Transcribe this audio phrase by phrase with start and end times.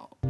[0.00, 0.29] 来？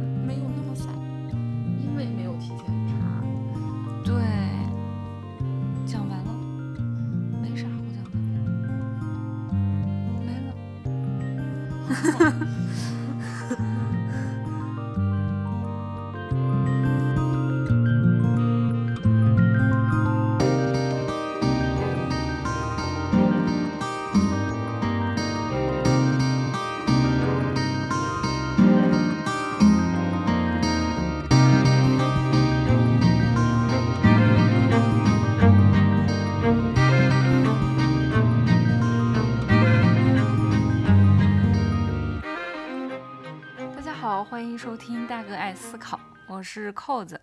[45.21, 47.21] 大哥爱思考》，我是扣子。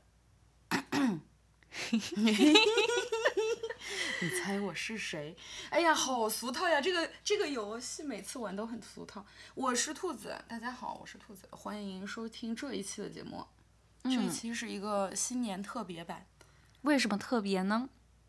[1.91, 1.99] 你
[4.39, 5.37] 猜我是谁？
[5.71, 6.81] 哎呀，好俗套呀！
[6.81, 9.27] 这个这个游戏每次玩都很俗套。
[9.57, 13.45] 我是兔子，大家好，我是兔子，欢迎收听这一期的节目。
[14.05, 16.25] 这一期是一个新年特别版。
[16.83, 17.89] 为什么特别呢？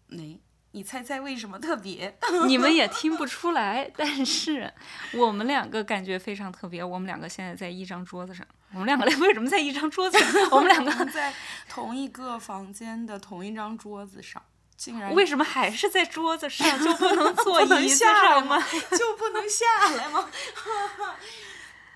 [0.09, 0.39] 哎，
[0.71, 2.17] 你猜猜为什么特别？
[2.47, 4.73] 你们也听不出来，但是
[5.13, 6.83] 我们两个感觉非常特别。
[6.83, 10.17] 我们两个现在在一张桌子上，我们两个 为什么在一张桌子？
[10.51, 11.33] 我们两个 在
[11.67, 14.41] 同一个房间的同一张桌子上，
[14.77, 18.59] 竟然为什么还是在桌子上，就不能坐不能椅子下吗？
[18.97, 19.65] 就不能下
[19.95, 20.29] 来吗？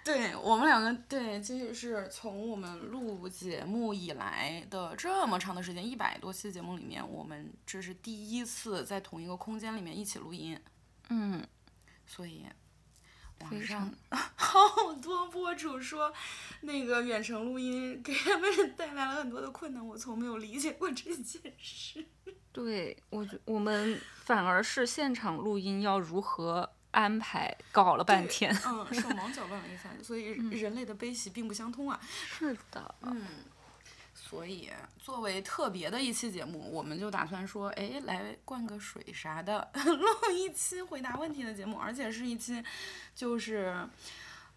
[0.03, 10.59] 对我们两个，对，这就是从我们录节目以来的这么长的时间，一百多期节目里面，我们这是第一次在同一个空间里面一起录音，
[11.07, 11.41] 嗯，
[12.05, 12.45] 所以
[13.43, 13.91] 网非上
[14.35, 16.11] 好多博主说，
[16.61, 22.05] 那个远程录音给他们带来了很多的困难，我从没有理解过这件事。
[22.51, 28.55] 对我觉我们反而是现场录音要如何安排，搞了半天。
[28.67, 31.99] 嗯，手忙脚乱了一番，所以人类的悲喜并不相通啊。
[32.03, 33.25] 是的，嗯，
[34.33, 42.63] 所以作为特别的一期节目，我们就打算说，哎，来灌个水啥的， 录一期回答问题的节目，而且是一期
[43.15, 43.87] 就是，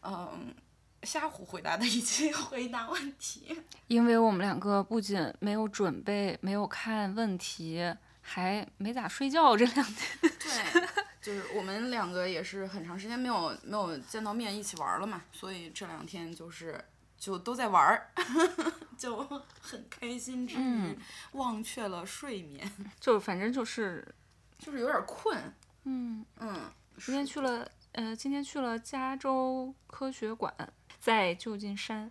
[0.03, 0.55] 嗯。
[1.03, 3.57] 瞎胡回答的一期回答问题，
[3.87, 9.57] 因为我们两个不仅没有准备，没有看问题，还没咋睡觉。
[9.57, 10.89] 这两天，对，
[11.23, 16.83] 就是我们两个也是很长时间没有没有见到面一起玩了嘛，所以这两天就是
[17.19, 18.11] 就都在玩儿，
[18.97, 19.23] 就
[19.61, 20.97] 很开心之余、嗯
[21.33, 24.07] 忘却了睡眠， 就反正就是，
[24.59, 25.37] 就是有点困，
[25.85, 30.55] 嗯，嗯，今天去了，呃，今天去了加州科学馆，
[31.01, 32.11] 在旧金山。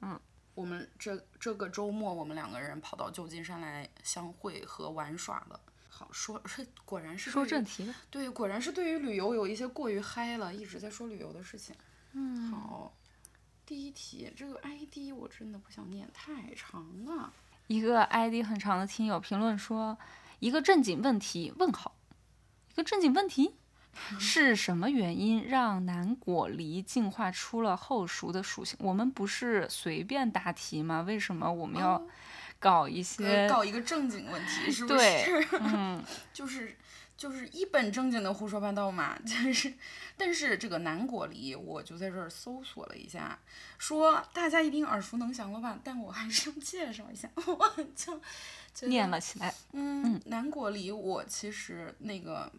[0.00, 0.20] 嗯
[0.54, 5.58] 我们这这个周末，我们两个人跑到旧金山来相会和玩耍了。
[5.88, 7.94] 好说，是 果然是说正题吧。
[8.08, 11.74] 对，果然是对于旅游有一些过于嗨了，一直在说旅游的事情。
[12.12, 12.94] 嗯，好，
[13.66, 17.32] 第一题，这个 ID 我真的不想念，太长了。
[17.66, 19.96] 一个 ID 很长的听友评论说
[20.38, 21.52] ：“一个正经问题？
[21.58, 21.94] 问号，
[22.72, 23.54] 一个正经问题，
[24.20, 28.78] 是什么原因让南果梨进化出了后熟的属性？
[28.82, 31.00] 我们不是随便答题吗？
[31.02, 32.06] 为什么我们要哦
[32.58, 33.26] 搞一些？
[33.26, 34.98] 呃搞一个正经问题，是不是？
[34.98, 36.04] 对， 嗯，
[36.34, 36.76] 就是
[37.16, 39.72] 就是一本正经的胡说八道嘛，就是，
[40.16, 43.38] 但是这个南果梨，我就在这儿搜索了一下，
[43.78, 45.78] 说大家一定耳熟能详了吧？
[45.84, 49.54] 但我还是要介绍一下， 我就念了起来。
[49.72, 52.50] 嗯，南果梨，我其实那个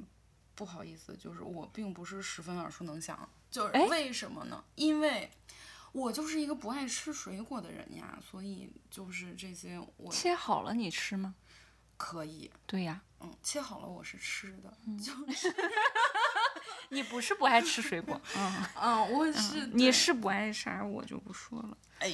[0.56, 4.64] 不好意思，就是我并不是十分耳熟能详，就是哎为什么呢？
[4.76, 5.30] 因为
[5.92, 11.36] 我就是一个不爱吃水果的人呀，所以就是这些我切好了你吃吗？
[11.98, 15.54] 可以，对呀，嗯，切好了我是吃的，嗯就是
[16.90, 21.78] 你不是不爱吃水果，嗯， 嗯，我是你是不爱啥我就不说了。
[22.00, 22.12] 哎，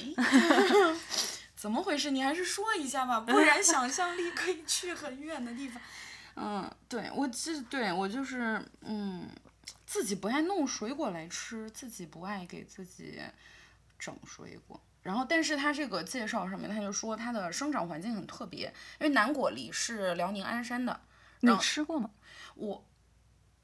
[1.56, 2.10] 怎么回事？
[2.10, 5.80] 你还是说一下吧，不然想象力可以去很远的地方。
[6.36, 9.28] 嗯，对我这对我就是嗯，
[9.86, 13.20] 自己不爱弄水果来吃，自己不爱给自己
[13.98, 14.80] 整水果。
[15.02, 18.66] 然后，但是它这个介绍上面，他就说它的生长环境很特别，
[19.00, 21.00] 因为南果梨是辽宁鞍山的。
[21.40, 22.08] 你吃过吗？
[22.54, 22.84] 我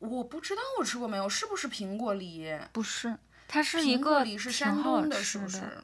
[0.00, 2.58] 我不知道我吃过没有，是不是苹果梨？
[2.72, 5.82] 不是，它是一个山东的，是不是？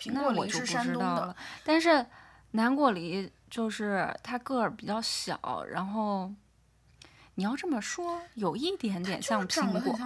[0.00, 1.36] 苹果梨是山东的。
[1.62, 2.04] 但是
[2.50, 6.32] 南果梨就是它个儿比较小，然后
[7.36, 9.96] 你要这么说，有一点点像苹果，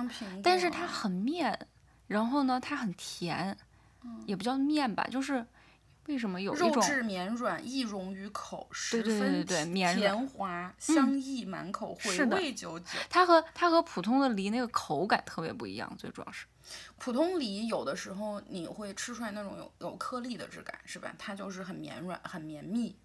[0.43, 1.67] 但是它很面，
[2.07, 3.57] 然后呢，它很甜，
[4.27, 5.45] 也不叫面吧，就是
[6.07, 12.87] 为什么有一种肉质绵软，易溶于口，十对对分甜绵软甜滑，香溢满口，回味久久。
[13.11, 16.47] 它和它和普通的梨那个口感特别不一样，最主要是。
[16.99, 21.15] 普通梨有的时候你会吃出来那种有有颗粒的质感，是吧？
[21.17, 22.97] 它就是很绵软、很绵密，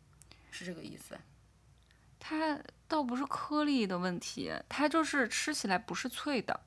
[0.49, 1.15] 是这个意思。
[2.19, 6.59] 它倒不是颗粒的问题，它就是吃起来不是脆的，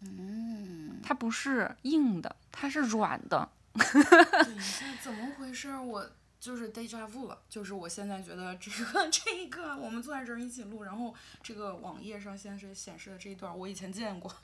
[0.00, 3.48] 嗯，它不是硬的，它是软的。
[3.74, 5.82] 等一下，怎么回事儿？
[5.82, 6.06] 我
[6.38, 14.34] 就是 deja vu 了，就是我现在觉得这个 这个我们坐在这儿一起录，然后这个网页上现在是显示的这一段，我以前见过。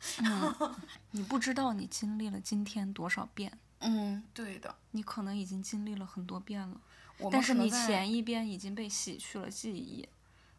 [1.13, 4.75] 你不知道你经历了今天多少遍，嗯，对的。
[4.93, 6.81] 你可能已经经历了很多遍了，
[7.31, 10.09] 但是你前一遍已经被洗去了记忆。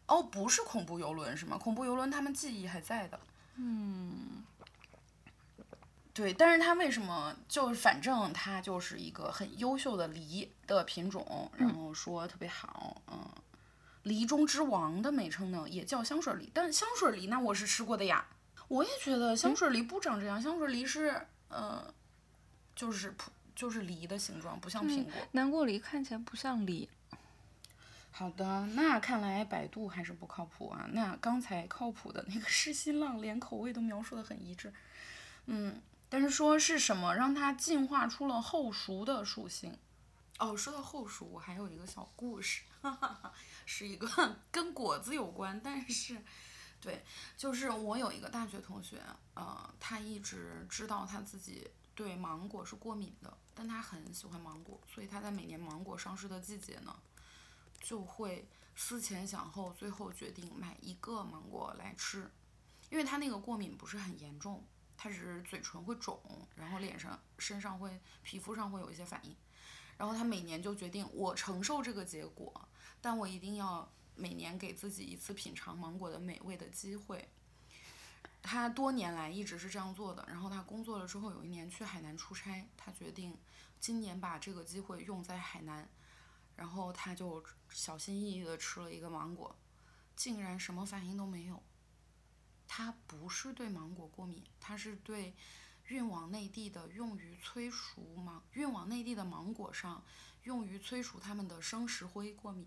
[0.06, 1.56] 哦，不是恐怖游轮是吗？
[1.56, 3.18] 恐怖游轮他们记忆还在的。
[3.56, 4.39] 嗯，
[6.12, 13.30] 对，但是它为什么就是反正它就是一个很优秀的梨的品种，然后说特别好，嗯，
[14.02, 18.26] 梨中之王的美称呢，也叫香水梨，但香水梨那我是吃过的呀，
[18.68, 21.94] 我也觉得香水梨不长这样，香水梨是呃，
[22.74, 25.12] 就是普就是梨的形状，不像苹果。
[25.32, 26.88] 南国梨看起来不像梨，
[28.10, 30.88] 好的，那看来百度还是不靠谱啊。
[30.92, 34.72] 那刚才靠谱的那个 是新浪，连口味都描述的很一致。
[35.46, 35.80] 嗯，
[36.10, 39.78] 但是说是什么让它进化出了后熟的属性？
[40.38, 43.32] 哦，说到后熟，我还有一个小故事，哈哈哈，
[43.64, 44.08] 是一个
[44.50, 46.22] 跟果子有关，但是，
[46.80, 47.04] 对，
[47.36, 49.02] 就是我有一个大学同学，
[49.34, 56.96] 呃，他一直知道他自己对芒果是过敏的，但他很喜欢芒果，所以他在每年芒果上市的季节呢，
[57.80, 62.30] 就会思前想后，最后决定买一个芒果来吃，
[62.88, 64.64] 因为他那个过敏不是很严重，
[65.02, 66.20] 他只是嘴唇会肿，
[66.54, 69.34] 然后脸上、身上会、皮肤上会有一些反应，
[69.96, 72.68] 然后他每年就决定我承受这个结果，
[73.00, 77.30] 但我一定要每年给自己一次品尝芒果的美味的机会。
[78.42, 83.34] 他多年来一直是这样做的，然后他工作了之后，有一年去海南出差，他决定
[83.78, 85.88] 今年把这个机会用在海南，
[86.56, 89.56] 然后他就小心翼翼地吃了一个芒果，
[90.14, 91.62] 竟然什么反应都没有。
[92.72, 95.34] 他不是对芒果过敏，他是对
[95.88, 100.00] 运往内地的用于催熟芒运往内地的芒果上
[100.44, 102.64] 用于催熟它们的生石灰过敏。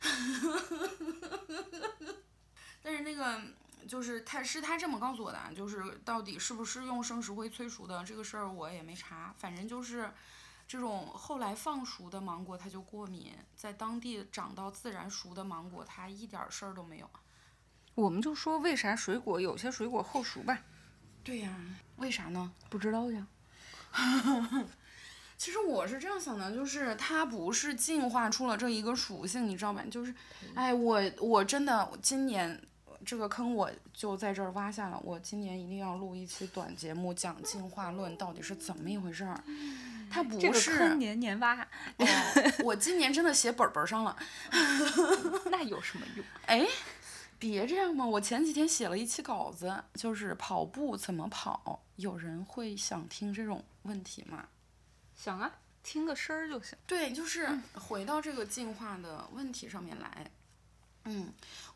[2.82, 3.40] 但是那个
[3.86, 10.12] 就是他是他这么告诉我的，就是到底是不是用生石灰催熟的这个事儿我也没查，反正就是
[10.66, 17.08] 这种后来放熟的芒果它就过敏，在当地长到自然熟的芒果它一点事儿都没有。
[17.94, 20.58] 我们就说为啥水果有些水果后熟吧？
[21.22, 21.54] 对呀，
[21.96, 22.52] 为啥呢？
[22.68, 23.26] 不知道呀。
[25.36, 29.82] 其实我是这样想的，就是它不是进化出了这一个属性，你知道吧？
[29.90, 30.14] 就是，
[30.54, 32.60] 哎，我我真的我今年
[33.04, 39.42] 这个坑我就在这儿挖下了，我今年一定要录一期短节目，讲进化论到底是怎么一回事儿。
[40.10, 42.06] 它不这个年年挖，哦
[42.62, 44.16] 我今年真的写本本上了。
[45.50, 46.24] 那有什么用？
[46.46, 46.64] 哎，
[47.44, 48.06] 别这样嘛！
[48.06, 54.48] 我前几天写了一期稿子，就是跑步怎么跑，有人会想听这种问题吗？
[55.14, 56.78] 想啊，听个声儿就行。
[56.86, 60.30] 对，就是回到这个进化的问题上面来。
[61.04, 61.30] 嗯，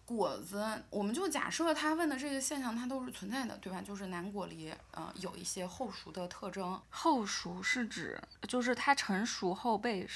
[0.06, 3.82] 果子，我们就假设他问的这个现象它都是存在的，对吧？
[3.82, 6.80] 就是南果梨，呃，有一些后熟的特征。
[6.88, 10.06] 后熟是指就是它成熟后被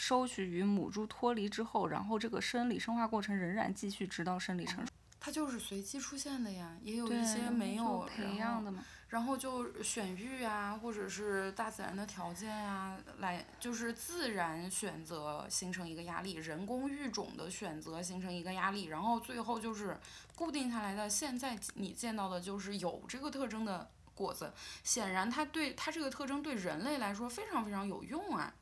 [0.00, 4.90] 收收取与母猪脱离之后，然后这个生理生化过程仍然继续，直到生理成熟。
[5.20, 8.82] 它就是随机出现的呀，也有，一些没有培养的嘛。
[9.10, 19.98] 然后就选育啊，或者是大自然的条件呀、来就是自然选择形成一个压力，人工育种的选择形成一个压力，然后最后就是
[20.34, 21.10] 固定下来的。
[21.10, 24.50] 现在你见到的就是有这个特征的果子，
[24.82, 28.54] 显然它对它这个特征对人类来说非常非常有用啊。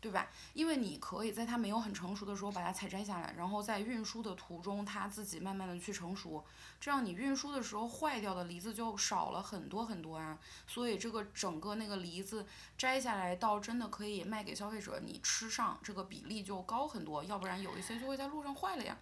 [0.00, 0.28] 对吧？
[0.54, 6.44] 因为你可以在它没有很成熟的时候把它采摘下来，然后在运输的途中它自己慢慢的去成熟，
[6.80, 10.38] 这样你运输的时候坏掉的梨子就少了很多很多啊。
[10.66, 18.96] 所以这个整个那个梨子摘下来到真的可以卖给消费者，你吃上这个比例就高很多，要不然有一些就会在路上坏了呀。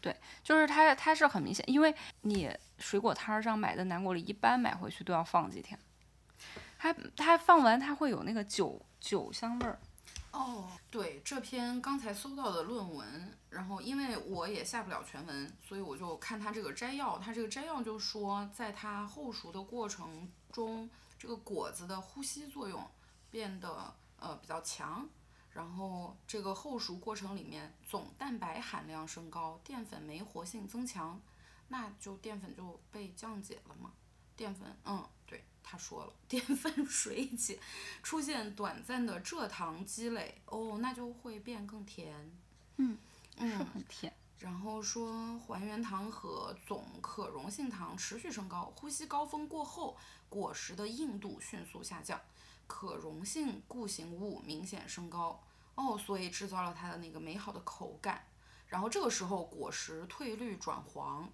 [0.00, 5.78] 对就是它，它是很明显，因为你水果摊儿上买的南果梨，一般买回去都要放几天。
[6.78, 9.78] 它它放完它会有那个酒酒香味儿。
[10.32, 17.18] 哦，对，这篇刚才搜到的论文，然后因为我也下不了全文，所以我就看它这个摘要。
[17.18, 22.88] 它这个摘要就说，在它后熟的过程中，这个果子的呼吸作用
[23.28, 25.08] 变得呃比较强，
[25.52, 31.20] 然后这个后熟过程里面总蛋白含量升高，淀粉酶活性增强，
[31.66, 33.90] 那就淀粉就被降解了嘛。
[34.36, 35.04] 淀粉，嗯，
[35.70, 37.56] 他说了， 淀粉水解，
[38.02, 42.32] 出现短暂的蔗糖积累，哦，那就会变更甜。
[42.78, 42.98] 嗯，
[43.38, 44.12] 是嗯，很甜。
[44.40, 49.96] 然后说还原糖和总可溶性糖持续升高，呼吸高峰过后，
[50.28, 52.20] 果实的硬度迅速下降，
[52.66, 55.40] 可溶性固形物明显升高。
[55.76, 58.26] 哦，所以制造了它的那个美好的口感。
[58.66, 61.28] 然后这个时候果实褪绿转黄，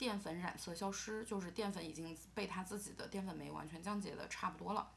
[0.00, 4.92] 淀粉染色消失，就是淀粉已经被它自己的淀粉酶完全降解的差不多了。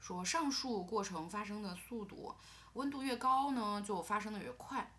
[0.00, 2.34] 说上述过程发生的速度，
[2.72, 4.92] 温度越高呢，就发生的越快。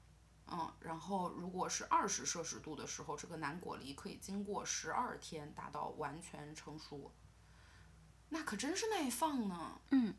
[0.50, 7.12] 嗯，然后如果是二十摄氏度的时候，这个南果梨可以经过十二天达到完全成熟，
[8.30, 9.82] 那可真是耐放呢。
[9.92, 10.16] 嗯，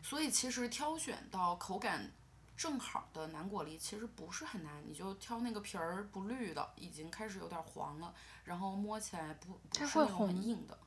[0.00, 2.12] 所以其实挑选到口感
[2.56, 10.78] 正好的南果梨其实不是很难，你就挑那个皮儿不绿的，已经开始有点黄了，然后摸起来不不是那种很硬的。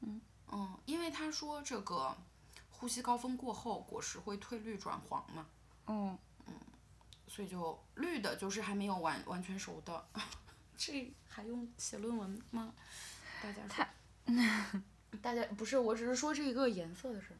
[0.00, 2.16] 嗯嗯，因为他说这个
[2.70, 5.46] 呼吸高峰过后，果实会褪绿转黄嘛。
[5.86, 6.54] 嗯嗯，
[7.26, 10.04] 所以就绿的就是还没有完完全熟的，
[10.76, 12.74] 这还用写论文吗？
[13.42, 13.86] 大家说，
[15.22, 17.38] 大家不是，我只是说这个颜色的事儿。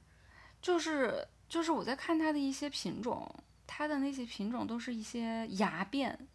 [0.61, 3.33] 就是就是我在看它的一些品种，
[3.69, 6.27] 它的那些品种都是一些芽变，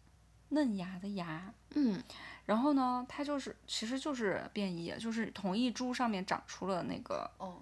[0.50, 1.52] 嫩芽的芽。
[1.74, 2.02] 嗯
[2.46, 7.60] 然后呢，它就是其实就是变异，就是同一株上面长出了那个哦，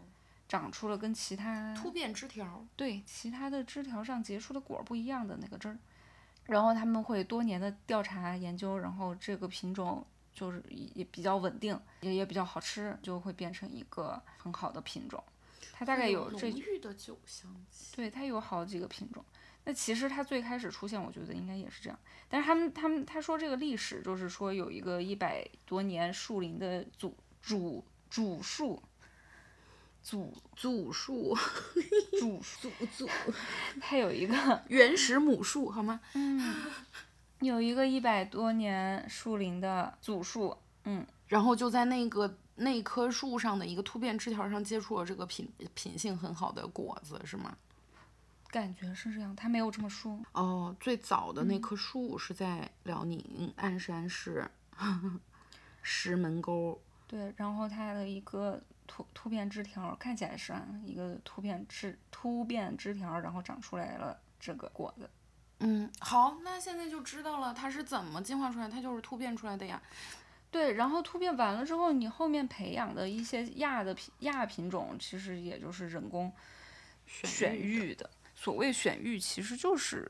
[0.48, 2.64] 长出了跟其他突变枝条。
[2.76, 5.78] 对其他的枝条上结出的果儿不一样的那个枝儿，
[6.46, 15.22] 然后他们会多年的调查研究，然后这个品种就是也比较稳定，也也比较好吃，就会变成一个很好的品种。
[15.72, 17.94] 它大概有浓这郁的酒香气。
[17.94, 19.24] 对，它有好几个品种。
[19.64, 21.98] 那其实它最开始出现，我觉得应该也是这样。
[22.28, 28.82] 但是他们他们他说这个历史就是说有一个一百多年树林的祖主主树，
[30.02, 31.36] 祖祖树，
[32.18, 33.08] 祖祖祖，
[33.80, 36.00] 它有一个 原始母树好吗？
[36.14, 36.54] 嗯，
[37.40, 47.56] 有一个一百多年树林的祖树，嗯，然后就在那个那棵树上的一个突变枝条上结出了这个品品性很好的果子，是吗？
[48.52, 49.34] 感觉是这样。
[49.34, 50.20] 他没有这么说。
[50.32, 54.48] 哦，最早的那棵树是在辽宁鞍山市
[55.82, 56.80] 石门沟。
[57.08, 65.10] 对，然后它的一个突突变枝条看起来是啊一个突变枝突变枝条，然后长出来了这个果子。
[65.60, 69.80] 嗯，好，那现在就知道了它是怎么进化出来，它就是突变出来的呀。
[70.50, 76.32] 对，然后突变完了之后，你后面培养的一些亚的品亚品种，其实也就是人工
[77.06, 78.10] 选育育的。
[78.42, 80.04] 所谓选育，其实就是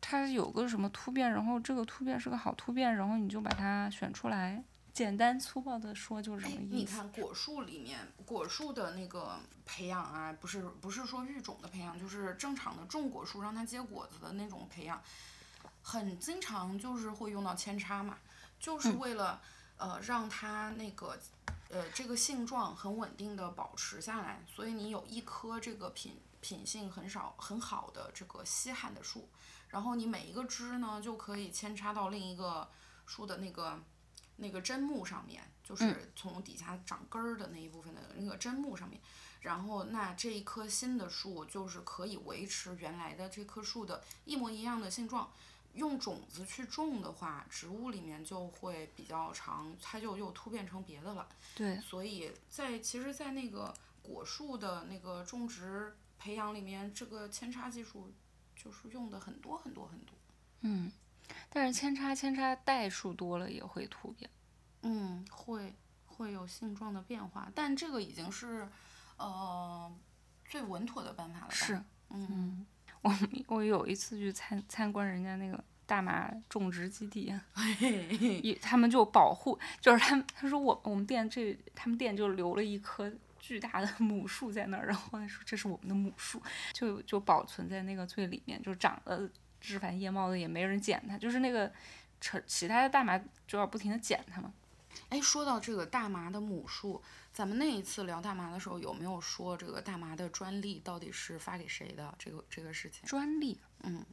[0.00, 4.64] 它有个什么突变，然后这个突变是个好突变，然后你就把它选出来。
[4.92, 6.74] 简单粗暴的说就是这哎么，意思。
[6.74, 15.00] 你看果树里面，果树的那个培养啊，不是不是说育种的培养，就是正常的种果树让它结果子的那种培养，
[15.80, 18.18] 很经常就是会用到扦插嘛，
[18.58, 19.40] 就是嗯为了、
[19.76, 21.16] 呃让它那个
[21.68, 29.28] 呃这个性状很稳定的保持下来，所以你有一棵这个品品性很少很好的这个稀罕的树，
[29.68, 32.68] 然后你每一个枝呢就可以扦插到另一个
[33.06, 33.78] 树的那个
[34.36, 39.00] 那个针木上面，就是从底下长根儿的那一部分的那个针木上面，
[39.40, 45.30] 然后那这一棵新的树就是可以维持原来的这棵树的一模一样的性状。
[45.74, 51.28] 用种子去种的话，植物里面就会比较长，它就又突变成别的了。
[51.54, 58.12] 对，所以在其实，在那个果树的那个种植培养里面，这个扦插技术
[58.54, 60.14] 就是用的很多很多很多。
[60.60, 60.92] 嗯，
[61.48, 64.30] 但是扦插扦插代数多了也会突变。
[64.82, 65.74] 嗯，会
[66.04, 68.68] 会有性状的变化，但这个已经是
[69.16, 69.90] 呃
[70.44, 71.54] 最稳妥的办法了吧？
[71.54, 72.66] 是，嗯，
[73.00, 73.10] 我
[73.48, 77.34] 我有一次去参参观人家那个大麻种植基地，
[78.42, 83.10] 也他们就保护，就是他们他说我我们店这他们店就留了一棵
[83.40, 86.40] 巨大的母树在那儿，然后他说这是我们的母树，
[86.72, 89.28] 就就保存在那个最里面，就长得
[89.60, 91.72] 枝繁叶茂的，也没人剪它，就是那个
[92.20, 93.18] 成其他的大麻
[93.48, 94.52] 就要不停的剪它嘛。
[95.08, 102.14] 哎，说到这个大麻的母树，咱们那一次聊大麻的时候，有没有说这个大麻的专利到底是发给谁的？
[102.18, 103.02] 这个这个事情？
[103.08, 104.04] 专利，嗯，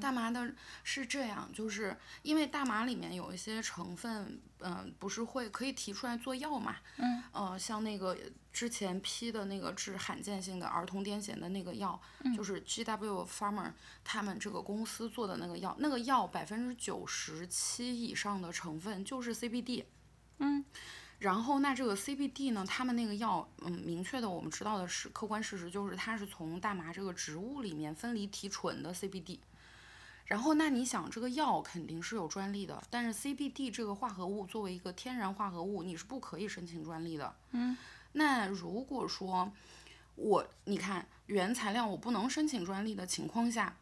[0.00, 6.76] 大麻的是这样，就是因为大麻里面有一些成分，嗯、不是会可以提出来做药嘛？
[6.98, 8.16] 嗯，呃，像那个
[8.52, 12.00] 之前批的那个治罕见性的儿童癫痫的那个药，
[12.36, 19.84] 就是 GW Pharma 他们这个公司做的那个药，那个药百分之九十七以上的成分就是 CBD。
[20.38, 20.64] 嗯。
[21.20, 22.66] 然后，那这个 CBD 呢？
[22.66, 29.38] 他们那个药，嗯，明确的我们知道的是，客观事实就是它是从大麻这个植物里面分离提纯的 CBD。
[30.26, 37.34] 然后，那你想，这个药肯定是有专利的，但是 CBD 这个化合物作为一个天然化合物，你是不可以申请专利的。
[37.50, 37.76] 嗯。
[38.12, 39.52] 那如果说
[40.14, 43.76] 我，你看原材料我不能申请专利的情况下，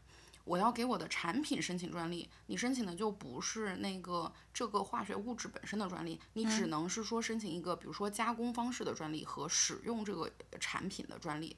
[0.44, 11.54] 我要给我的产品申请专利，你申请的就不是那个这个化学物质本身的专利，你只能是说申请一个，比如说加工方式的专利和使用这个产品的专利。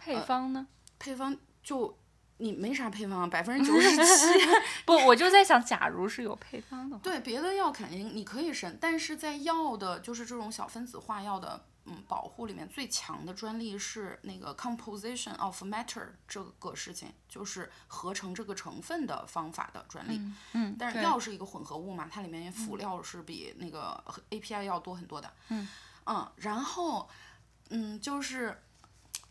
[0.00, 0.66] 配方呢？
[0.98, 1.96] 配方就
[2.38, 4.26] 你没啥配方，百分之九十七。
[4.84, 20.20] 不，我就在想，假如是有配方的话，对，别的药肯定你可以申，但是在药的，就是这种小分子化药的，嗯，保护里面最强的专利是那个 composition of matter 这个事情，就是合成这个成分的方法的专利。
[20.52, 25.32] 嗯，但是药是一个混合物嘛，它里面辅料是比那个 API 要多很多的。
[25.48, 25.66] 嗯
[26.36, 27.08] 然后
[27.70, 28.62] 嗯，就是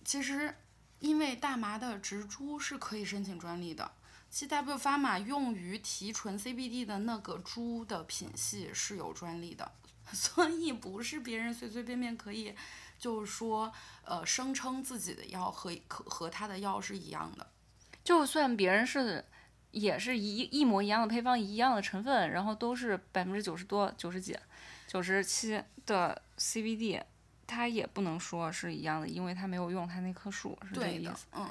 [0.03, 0.53] 其实
[0.99, 3.91] 因为大麻的植株是可以申请专利的。
[4.31, 9.71] GW Pharma 用于提纯 CBD 的那个株的品系是有专利的，
[10.11, 12.53] 所以不是别人随随便便可以，
[12.99, 13.71] 就是说，
[14.03, 17.47] 呃，声称自己的药和和和他的药是一样的。
[18.03, 19.23] 就算别人是
[19.71, 24.37] 也是一一模一样的配方，一样的成分，然后都是百分之九十多、九十几、
[24.85, 27.01] 九十七的 CBD，
[27.47, 31.47] 它也不能说是一样的，因为它没有用它那棵树，是这个对的意思。，嗯。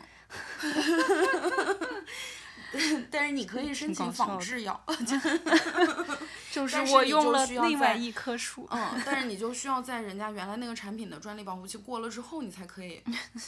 [3.08, 4.84] 但是你可以申请仿制药
[6.50, 8.66] 就是我用了另外一棵树。
[8.68, 13.00] 嗯，但是你就需要在人家原来那个产品的专利保护期过了之后，你才可以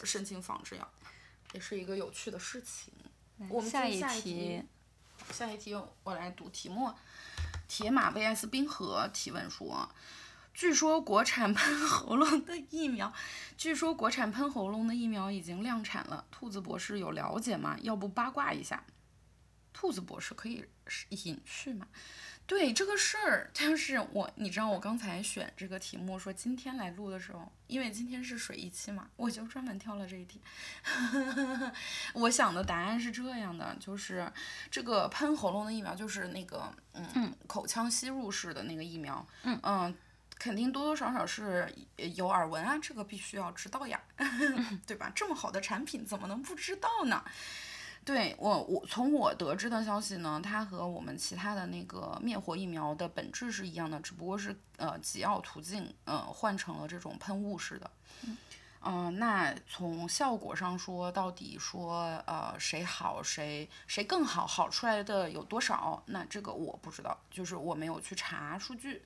[0.04, 0.88] 申请仿制药，
[1.54, 2.92] 也是一个有趣的事情。
[3.48, 4.62] 我们下一题，
[5.32, 6.92] 下一题我来读题目。
[7.66, 9.88] 铁马 VS 冰河提问说，
[10.56, 13.12] 据说国产喷喉咙的疫苗，
[13.58, 17.76] 据说国产喷喉咙的疫苗已经量产了，兔子博士有了解吗？
[17.82, 18.82] 要不八卦一下？
[19.74, 20.64] 兔子博士可以
[21.10, 21.86] 隐去吗？
[22.46, 30.40] 对这个事儿，就是我，你知道我刚才选这个题目说今天来录的时候，因为今天是水一期嘛，我就专门挑了这一题。
[32.14, 34.32] 我想的答案是这样的，就是
[34.70, 39.94] 这个喷喉咙的疫苗，就是那个嗯口腔吸入式的那个疫苗，嗯
[40.38, 41.72] 肯定多多少少是
[42.14, 44.00] 有耳闻啊，这个必须要知道呀，
[44.86, 45.10] 对吧？
[45.14, 47.24] 这么好的产品怎么能不知道呢？
[48.04, 57.90] 对我，我从我得知的消息呢，它和我们其他的那个灭活疫苗的本质是一样的，只不过是呃给药途径呃换成了这种喷雾式的。
[58.88, 66.00] 嗯、那从效果上说，到底说呃谁好谁谁更好，好出来的有多少？
[66.06, 69.02] 那这个我不知道，就是我没有去查数据。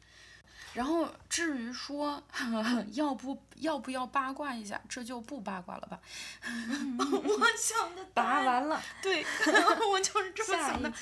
[0.74, 2.22] 然后至于说
[2.92, 6.00] 要不要不要八卦一下，这就不八卦了吧。
[6.98, 9.24] 我想的答完了，对，
[9.92, 10.92] 我就是这么想的。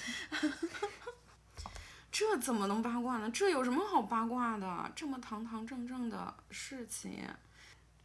[2.11, 3.31] 这怎么能八卦呢？
[3.31, 4.90] 这有什么好八卦的？
[4.96, 7.28] 这么堂堂正正的事情。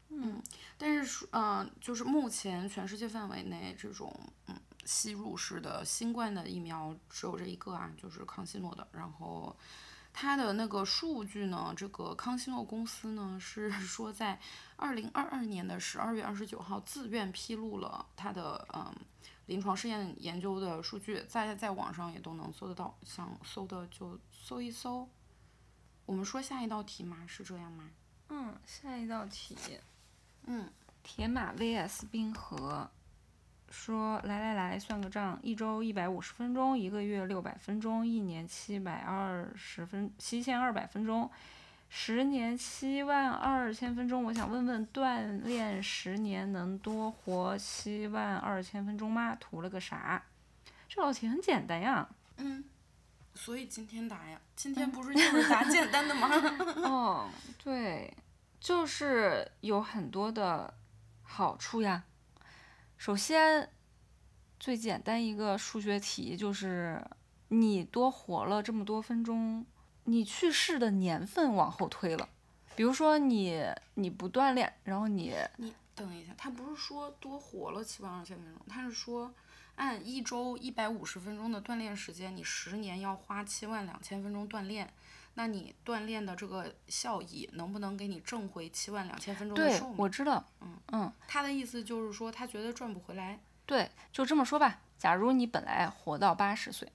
[0.09, 0.39] 嗯，
[0.77, 4.15] 但是说，嗯、就是目前全世界范围内这种
[4.47, 8.87] 嗯吸入式的新冠的疫苗只有这一个啊，就是康希诺的。
[8.91, 9.55] 然后
[10.13, 14.39] 它的那个数据呢，这个康希诺公司呢是 说在
[14.75, 18.93] 二零二二年的十二月二十九号自愿披露了它的嗯
[19.47, 25.09] 临床试验研究的数据，在在网上也都能搜得到，想搜的就搜一搜。
[26.05, 27.17] 我们说下一道题吗？
[27.27, 27.89] 是这样吗？
[28.29, 29.57] 嗯，下一道题，
[30.43, 30.71] 嗯，
[31.01, 32.89] 铁马 VS 冰河
[33.73, 41.29] 说：“来来来，算个账，一周一百五十分钟，一个月六百分钟，一年七百二十分七千二百分钟，
[41.89, 44.23] 十年七万二千分钟。
[44.25, 49.35] 我想问问，锻炼十年能多活七万二千分钟吗？
[49.39, 50.23] 图了个啥？
[50.87, 52.07] 这道题很简单呀。
[52.37, 52.63] 嗯，
[53.33, 56.29] 所以今天答呀，今天不是就是答简单的吗？
[56.85, 57.29] 哦，
[57.63, 58.13] 对，
[58.59, 60.71] 就是有很多的
[61.23, 62.03] 好处呀。
[63.05, 63.69] 首先，
[64.57, 67.05] 最简单一个数学题就是，
[67.49, 69.65] 你多活了这么多分钟，
[70.05, 72.29] 你去世的年份往后推了。
[72.77, 73.61] 比如说你
[73.95, 79.33] 你不锻炼，然后你你等一下，他不是说多活了七万二千分钟，他是说
[79.75, 84.89] 按一周一百五十分钟的锻炼时间，你十年要花七万两千分钟锻炼，
[85.35, 89.95] 那你锻炼的这个效益能不能给你挣回七万两千分钟的对寿命？
[89.97, 93.39] 我知道，嗯嗯，他的意思就是说，他觉得赚不回来。
[93.65, 94.81] 对，就这么说吧。
[94.97, 96.91] 假如你本来活到八十岁，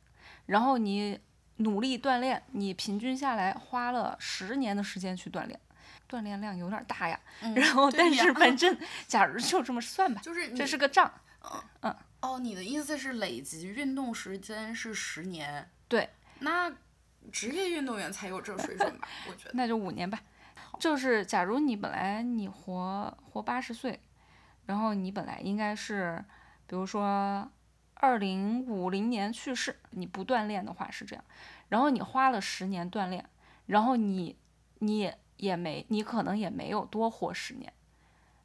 [0.47, 1.19] 然后你
[1.57, 5.59] 努力锻炼，你平均下来花了十年的时间去锻炼，
[6.09, 7.19] 锻炼量有点大呀。
[7.41, 11.13] 嗯然后，但是反 正，假如就这么算吧，就是你这是个账。
[11.43, 15.71] 嗯嗯哦，你的意思是累积运动时间是十年？
[15.87, 16.71] 对，那
[17.31, 19.09] 职业运动员才有这水准吧？
[19.29, 19.51] 我觉得。
[19.57, 20.21] 那就五年吧。
[20.79, 24.01] 就是假如你本来你活活八十岁，
[24.67, 26.25] 然后你本来应该是，
[26.67, 27.51] 比如说
[27.95, 31.25] 二零五零年去世，你不锻炼的话是这样，
[31.69, 33.29] 然后你花了十年锻炼，
[33.67, 34.37] 然后你
[34.79, 37.73] 你也也没你可能也没有多活十年，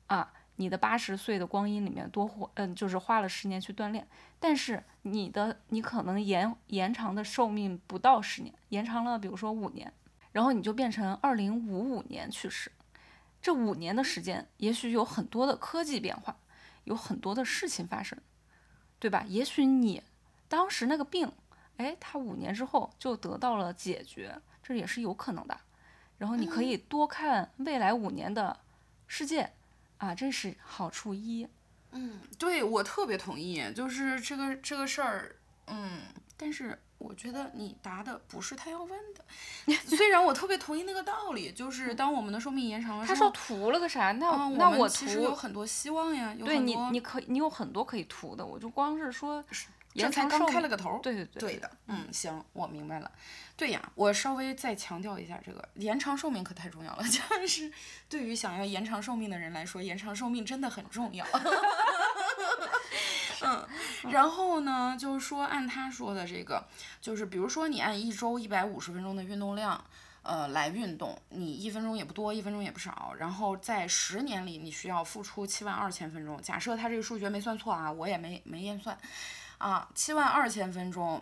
[0.07, 4.07] 啊，你的八十岁的光阴里面多活，嗯，就是花了十年去锻炼，
[4.39, 9.91] 但是你的你可能延延长的寿命不到十年，延长了比如说五年。
[10.31, 12.71] 然后你就变成二零五五年去世，
[13.39, 16.35] 这五年的时间，也许有很多的科技变化，
[16.85, 18.17] 有很多的事情发生，
[18.97, 19.25] 对吧？
[19.27, 20.01] 也许你
[20.47, 21.31] 当时那个病，
[21.77, 25.55] 哎，它五年之后就得到了解决，这也是有可能的。
[26.17, 28.59] 然后你可以多看未来五年的
[29.05, 29.51] 世界，
[30.03, 31.47] 啊，这是好处一。
[31.91, 35.35] 嗯，对我特别同意，就是这个这个事儿，
[35.67, 36.01] 嗯，
[36.35, 39.23] 但是我觉得你答的不是他要问的。
[39.87, 44.11] 虽然我特别同意那个道理，就是当我们的寿命延长了之他，说图了个啥？
[44.13, 49.41] 那、嗯，那我其实有，很多希望呀，有对你你可以你有很多可以图的，我就光是说
[49.93, 50.99] 这才刚延长寿命开了个头。
[51.01, 53.09] 对对对对的，嗯，行，我明白了。
[53.55, 57.03] 对呀，我稍微再强调一下，这个延长寿命可太重要了。
[57.07, 57.71] 就是
[58.09, 61.25] 对于想要延长寿命的人来说，延长寿命真的很重要。
[63.45, 63.67] 嗯，
[64.09, 66.65] 然后呢，就是说按他说的这个，
[67.01, 69.83] 就是比如说你按一周一百五十分钟的运动量。
[70.25, 76.41] 呃，来运动，你一分钟也不多，一分钟也不少，然后在十年里你需要付出七万二千分钟。
[76.41, 78.97] 假设他这个数学没算错啊，我也没没验算，
[79.57, 81.21] 啊，七万二千分钟，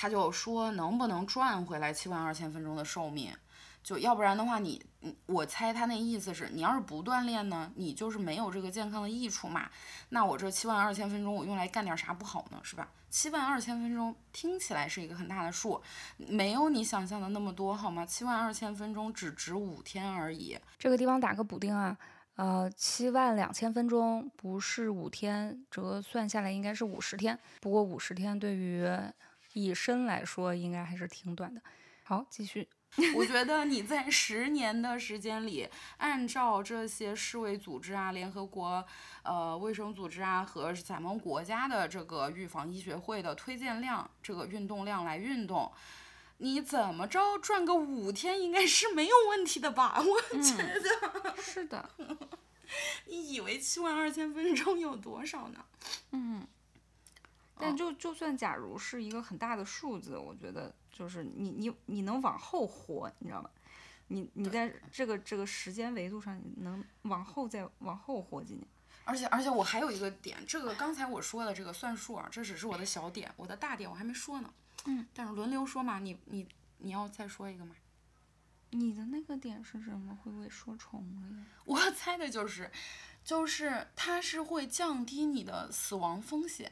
[0.00, 3.34] 他就说能不能赚回来七万二千分钟的寿命？
[3.82, 9.68] 就要不然的话你，你我猜他那意思是你要是不锻炼呢，你就是没有这个健康的益处嘛。
[10.10, 12.60] 那我这七万二千分钟我用来干点啥不好呢？
[12.62, 12.88] 是吧？
[13.10, 15.82] 七万二千分钟听起来是一个很大的数，
[16.16, 18.06] 没有你想象的那么多好吗？
[18.06, 20.56] 七万二千分钟只值五天而已。
[20.78, 21.98] 这个地方打个补丁啊，
[22.36, 27.36] 呃，七万两千分钟不是五天，折算下来应该是五十天。
[27.60, 28.86] 不过五十天对于
[29.52, 31.60] 一生来说，应该还是挺短的。
[32.04, 32.68] 好，继续。
[33.14, 38.82] 我觉得你在十年的时间里，按照这些世卫组织啊、联合国
[39.22, 45.70] 呃卫生组织啊和咱们国家的这个预防医学会的推荐量，这个运动量来运动，
[46.38, 50.00] 你怎么着转个五天应该是没有问题的吧？
[50.00, 51.90] 我觉得，是的，
[53.04, 55.62] 你以为七万二千分钟有多少呢？
[56.12, 56.46] 嗯。
[57.60, 63.50] 但就就算假如是一个很大的数字，我觉得就是你你你能往后活，你知道吗？
[64.08, 68.66] 你你在这个这个时间维度上，你能往后再往后活几年。
[69.04, 74.52] 而且而且我还有一个点，这个刚才我说的这个算数啊，这只是我的小点，我的大点我还没说呢。
[74.86, 75.06] 嗯。
[75.14, 76.46] 但是轮流说嘛，你你
[76.78, 77.74] 你要再说一个嘛？
[78.70, 80.14] 你的那个点是什么？
[80.22, 81.44] 会不会说重了呀？
[81.64, 82.70] 我猜的就是，
[83.24, 86.70] 就是它是会降低你的死亡风险，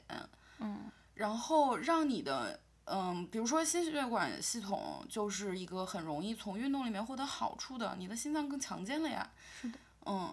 [0.59, 9.31] 嗯然后让你的嗯，比如说心血管系统就是一个很容易从运动里面获得好处的，你的心脏更强健了呀。
[9.61, 9.79] 是的。
[10.05, 10.33] 嗯，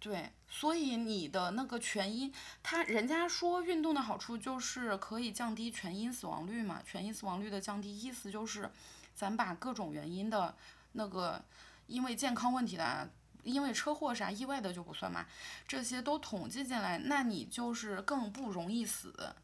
[0.00, 8.70] 对，所以你的那个全因，他人家说运动的好处就是可以降低全因死亡率嘛，全因死亡率的降低，意思就是
[9.14, 10.54] 咱把各种原因的
[10.92, 11.40] 那个
[11.86, 13.08] 因为健康问题的啊。
[13.42, 15.26] 因为车祸啥意外的就不算嘛，
[15.66, 19.34] 这些都统计进来，那你就是更不容易死。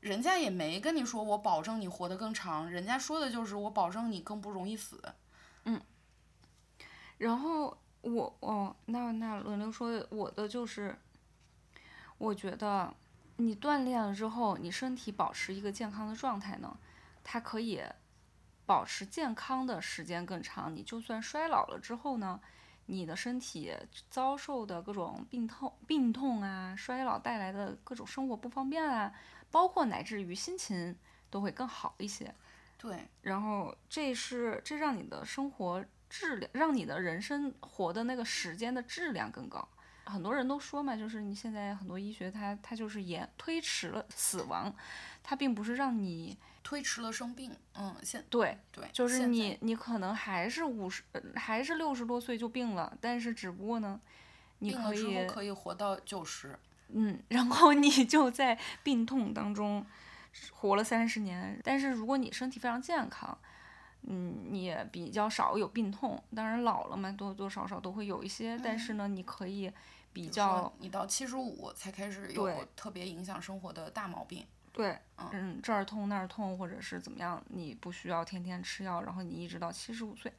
[0.00, 5.02] 人家也没跟你说我保证你活得更长，人家说的就是我保证你更不容易死。
[5.64, 5.80] 嗯
[7.16, 10.98] 然后我哦，那那轮流说，我的就是，
[12.18, 12.92] 我觉得
[13.36, 16.76] 你锻炼了之后，你身体保持一个健康的状态呢，
[17.22, 17.82] 它可以
[18.66, 20.74] 保持健康的时间更长。
[20.74, 22.40] 你就算衰老了之后呢，
[22.86, 23.72] 你的身体
[24.10, 29.12] 遭受的各种病痛、病痛啊，衰老带来的各种生活不方便啊，
[29.50, 30.96] 包括乃至于心情
[31.30, 32.34] 都会更好一些。
[32.76, 39.66] 对，然后这是这让你的生活质量，让你的人生活的那个时间的质量更高。
[40.04, 44.74] 很多人都说嘛，就是你现在很多医学它它就是延推迟了死亡，
[45.22, 47.50] 它并不是让你推迟了生病。
[47.76, 54.00] 嗯，现对对，就是你你可能还是五十呃还是六十多岁就病了，但是只不过呢，
[54.58, 56.58] 你可以后可以活到九十。
[56.88, 59.84] 嗯，然后你就在病痛当中
[60.52, 61.58] 活了三十年。
[61.64, 63.36] 但是如果你身体非常健康，
[64.02, 66.22] 嗯，你也比较少有病痛。
[66.36, 69.74] 当然老了嘛，多多少少都会有一些，但是呢，你可以比
[70.14, 74.46] 比较说你到七十五才开始有特别影响生活的大毛病。
[74.72, 80.32] 对，嗯嗯，这儿痛那儿痛，或者是怎么样，你不需要天天吃药，然后你一直到七十五岁。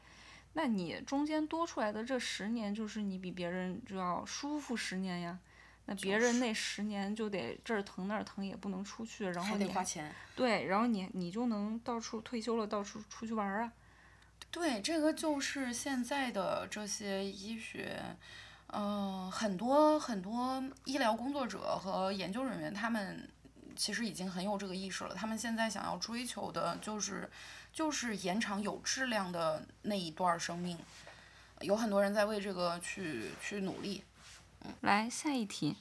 [0.53, 5.37] 那你中间多出来的这十年，就是你比别人就要舒服十年呀。
[5.85, 10.11] 那别人那十年就得这儿疼那儿疼，也不能出去，然后还得花钱。
[10.35, 13.73] 对，然后你你就能到处退休了，到处出去玩儿啊。
[14.49, 18.01] 对，这个就是现在的这些医学，
[18.77, 23.29] 嗯、很多很多医疗工作者和研究人员，他们
[23.75, 25.15] 其实已经很有这个意识了。
[25.15, 27.29] 他们现在想要追求的就是，
[27.71, 30.77] 就是延长有质量的那一段儿生命。
[31.61, 34.03] 有很多人在为这个去去努力。
[34.65, 35.77] 嗯来下一题，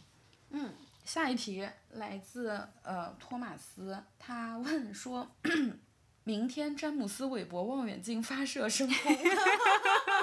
[0.51, 0.73] 嗯，
[1.05, 5.27] 下一题来自呃托马斯，他问说，
[6.23, 9.17] 明天詹姆斯韦伯望远镜发射升空。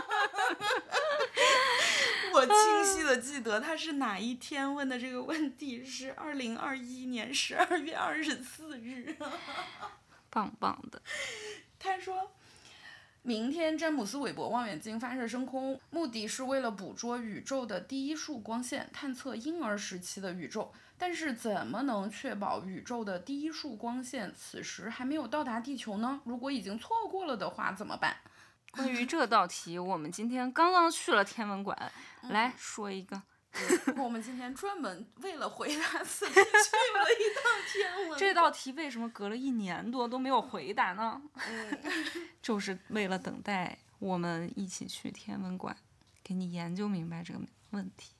[2.34, 9.15] 我清晰的记得他是哪一天问的这个问题，是二零二一年十二月二十四日。
[10.30, 11.02] 棒棒的。
[11.78, 12.32] 他说，
[13.22, 20.72] 明天詹姆斯韦伯望远镜发射升空，目的是为了捕捉宇宙的第一束光线，探测婴儿时期的宇宙。
[20.98, 26.22] 但是，怎么能确保宇宙的第一束光线此时还没有到达地球呢？
[26.26, 28.15] 如果已经错过了的话，怎么办？
[28.72, 31.92] 关于这道题，我们今天刚刚去了天文馆，
[32.30, 33.22] 来说一个。
[33.98, 36.48] 我们今天专门为了回答此题去了
[37.12, 38.18] 一趟天文。
[38.18, 41.22] 这道题为什么隔了一年多都没有回答呢？
[42.42, 45.76] 就是为了等待我们一起去天文馆，
[46.24, 48.12] 给你研究明白这个问题。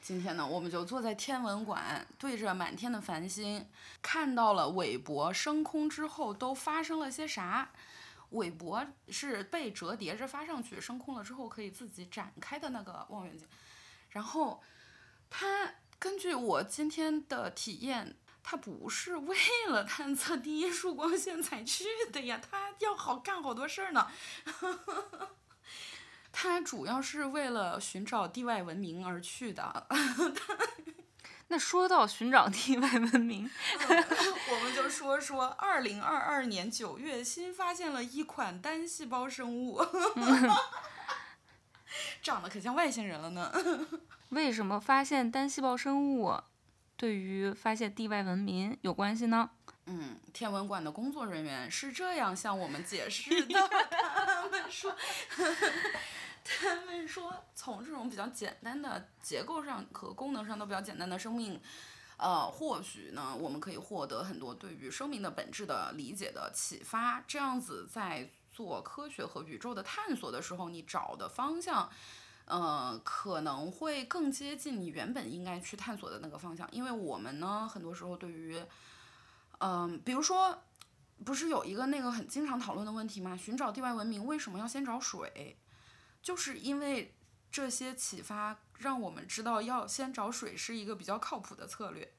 [0.00, 3.66] 今天呢，我们就坐在天文馆，对着满天的繁星，
[4.00, 7.72] 看到了韦伯升空之后都发生了些啥。
[8.36, 13.48] 韦伯是被折叠着发上去，升空了之后可以自己展开的那个望远镜。
[14.10, 14.62] 然后，
[15.28, 19.36] 他根据我今天的体验，他不是为
[19.68, 24.10] 了探测第一束光线才去的呀，他要好干好多事儿呢。
[26.32, 29.86] 他主要是为了寻找地外文明而去的。
[31.48, 39.80] 那说到寻找地外文明， 我们就说说，二零二二年九月新发现了一款单细胞生物
[42.20, 43.52] 长得可像外星人了呢。
[44.30, 46.36] 为什么发现单细胞生物
[46.96, 49.50] 对于发现地外文明有关系呢？
[49.88, 53.54] 嗯，天文馆的工作人员是这样向我们解释的，
[54.26, 54.92] 他们说，
[56.46, 61.60] 他们说，从这种比较简单的结构上和功能上都比较简单的生命。
[62.18, 67.22] 呃，或许呢，我们可以获得很多对于生命的本质的理解的启发。
[67.26, 71.90] 这样子，在做科学和宇宙的探索的时候，你找的方向，
[72.46, 76.66] 呃，可能会更接近你原本应该去探索的那个方向。
[76.72, 78.58] 因为我们呢，很多时候对于，
[79.58, 80.62] 嗯、比如说，
[81.22, 83.36] 不是有一个那个很经常讨论的问题吗？
[83.36, 85.58] 寻找地外文明为什么要先找水？
[86.26, 87.14] 就是因为
[87.52, 92.12] 这些启发让我们知道要先找水是一个比较靠谱的策略。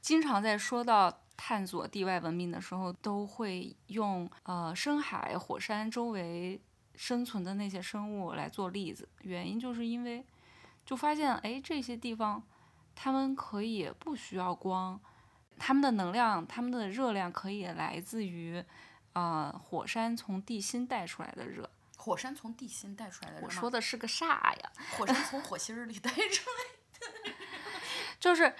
[0.00, 6.60] 经常在说到探索地外文明的时候，都会用呃深海、火山周围
[6.96, 9.08] 生存的那些生物来做例子。
[9.20, 10.26] 原因就是因为
[10.84, 12.42] 就发现，哎，这些地方
[12.96, 15.00] 它们可以不需要光，
[15.60, 18.64] 它们的能量、它们的热量可以来自于
[19.12, 21.70] 呃火山从地心带出来的热。
[22.04, 24.72] 火山从地心带出来的我说的是个啥呀？
[24.98, 27.32] 火山从火星儿里带出来的。
[28.20, 28.54] 就是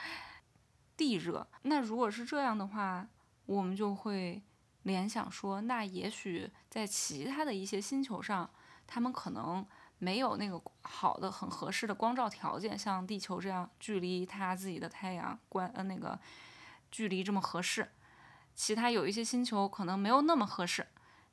[0.96, 1.46] 地热。
[1.60, 3.06] 那如果是这样的话，
[3.44, 4.42] 我们就会
[4.84, 8.48] 联想说，那也许在其他的一些星球上，
[8.86, 9.66] 他们可能
[9.98, 16.18] 没有那个好的、很合适的光照条件，像地球这样距离它自己的太阳关呃那个
[16.90, 17.92] 距离这么合适。
[18.54, 20.86] 其他有一些星球可能没有那么合适，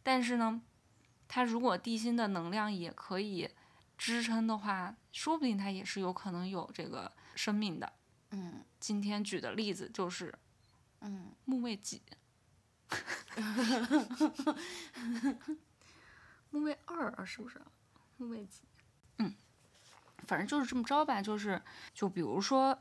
[0.03, 0.61] 但是呢，
[1.33, 3.49] 它如果地心的能量也可以
[3.97, 7.93] 支撑的话，说不定它也是有可能有这个生命的。
[8.31, 10.33] 嗯今天举的例子就是
[10.99, 12.01] 嗯，木卫几，
[16.51, 17.61] 木卫二是不是？
[18.17, 18.63] 木卫几？
[19.19, 19.33] 嗯，
[20.27, 21.21] 反正就是这么着吧。
[21.21, 21.61] 就是
[21.93, 22.77] 就比如说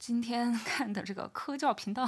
[0.00, 2.06] 今天 看的这个科教频道，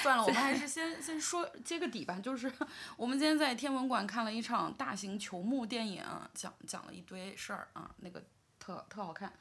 [0.00, 2.20] 算了， 我们还是先先说接个底吧。
[2.22, 2.50] 就是
[2.96, 8.22] 我们今天在天文馆看了一场大型球幕电影，讲讲了一堆事儿啊，那个
[8.60, 9.32] 特特好看。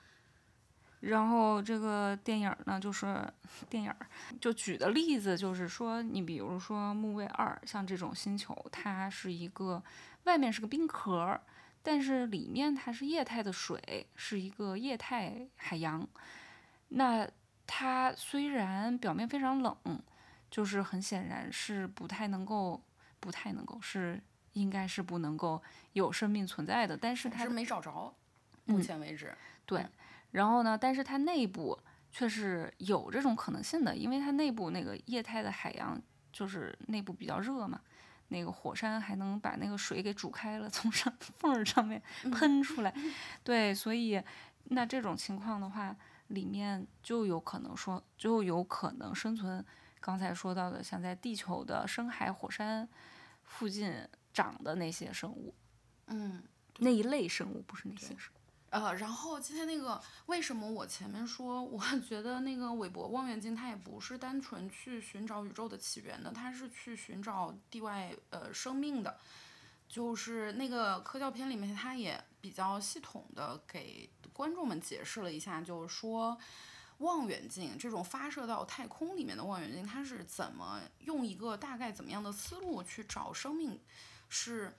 [1.01, 3.23] 然后这个电影呢，就是
[3.69, 3.93] 电影
[4.39, 9.81] 就举的例子就是说，你比如说木卫二，像这种星球，它是一个
[10.23, 11.39] 外面是个冰壳，
[11.83, 16.07] 但是里面它是液态的水，是一个液态海洋。
[16.89, 17.27] 那
[17.65, 19.75] 它虽然表面非常冷，
[20.49, 22.81] 就是很显然是不太能够，
[23.19, 24.21] 不太能够是
[24.53, 25.61] 应该是不能够
[25.93, 28.13] 有生命存在的，但是它是没找着，
[28.65, 29.33] 目前为止，
[29.65, 29.85] 对。
[30.31, 30.77] 然后呢？
[30.77, 31.77] 但是它内部
[32.09, 37.81] 却是有这种可能性的，因为它内部那个液态的海洋就是内部比较热嘛，
[38.31, 42.93] 那个火山还能把那个水给煮开了， 从上缝儿上面喷出来。
[43.43, 44.21] 对，所以
[44.65, 45.95] 那这种情况的话，
[46.27, 49.63] 里面就有可能说，就有可能生存
[49.99, 52.87] 刚才说到的，像在地球的深海火山
[53.43, 53.93] 附近
[54.33, 55.53] 长的那些生物，
[56.07, 56.41] 嗯，
[56.79, 58.40] 那一类生物不是那些生物。
[58.71, 69.19] 呃，然后今天那个为什么我前面说，我 觉得那个韦伯望远镜它也不是单纯去寻找宇宙的起源的，它是去寻找地外呃生命的，
[69.89, 76.37] 就是那个科教片里面，它也比较系统的给观众们解释了一下，就是说
[76.99, 83.77] 望远镜这种发射到太空里面的望远镜，它是怎么用一个大概怎么样的思路去找生命，
[84.29, 84.73] 是。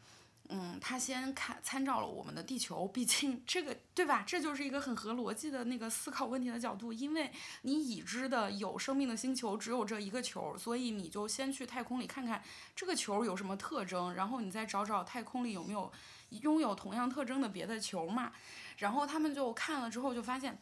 [0.54, 4.22] 嗯，他先看参照了我们的地球，毕竟这个对吧？
[4.26, 6.92] 这就是一个很合逻辑的那个思考问题的角度。
[6.92, 12.42] 因为你已知的有生命的星球只有这一个球，所以你就先去太空里看看
[12.76, 15.90] 这个球有什么特征，然后你再找找太空里有没有
[16.28, 18.32] 拥有同样特征的别的球嘛。
[18.76, 20.60] 然后他们就看了之后就发现。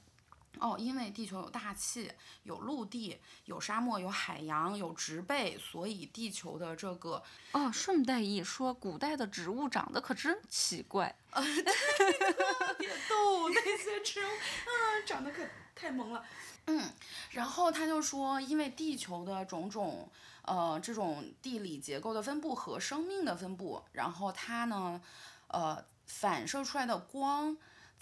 [0.59, 2.11] 哦，因为地球有大气，
[2.43, 15.43] 有陆地，有沙漠，有海洋，有植被，所以地球的这个哦，顺带一说，古代的植物长得可真奇怪，特别逗，那些植物啊，长得可
[15.75, 16.25] 太萌了。
[16.67, 16.93] 嗯，
[17.31, 20.11] 然后他就说，因为地球的种种
[20.43, 25.01] 呃这种地理结构的分布和生命的分布，然后它呢，
[25.47, 27.57] 呃，反射出来的光。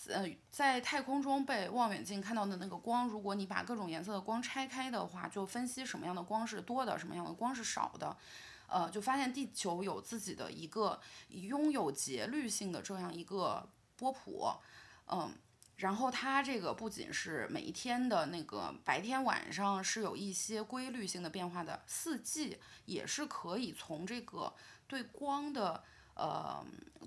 [0.06, 8.16] 呃，在太空中被望远镜看到的那个光，如果你把各种颜色的光拆开的话，就分析什么样的光是多的，什么样的光是少的，
[8.68, 14.48] 呃，就发现地球有自己的一个拥有节律性的这样一个波谱，
[15.08, 15.34] 嗯，
[15.78, 24.54] 然后它这个不仅是每一天的那个白天晚上是有一些规律性的变化的，四季也是可以从这个
[24.87, 25.82] 对光的。
[26.18, 26.64] 呃，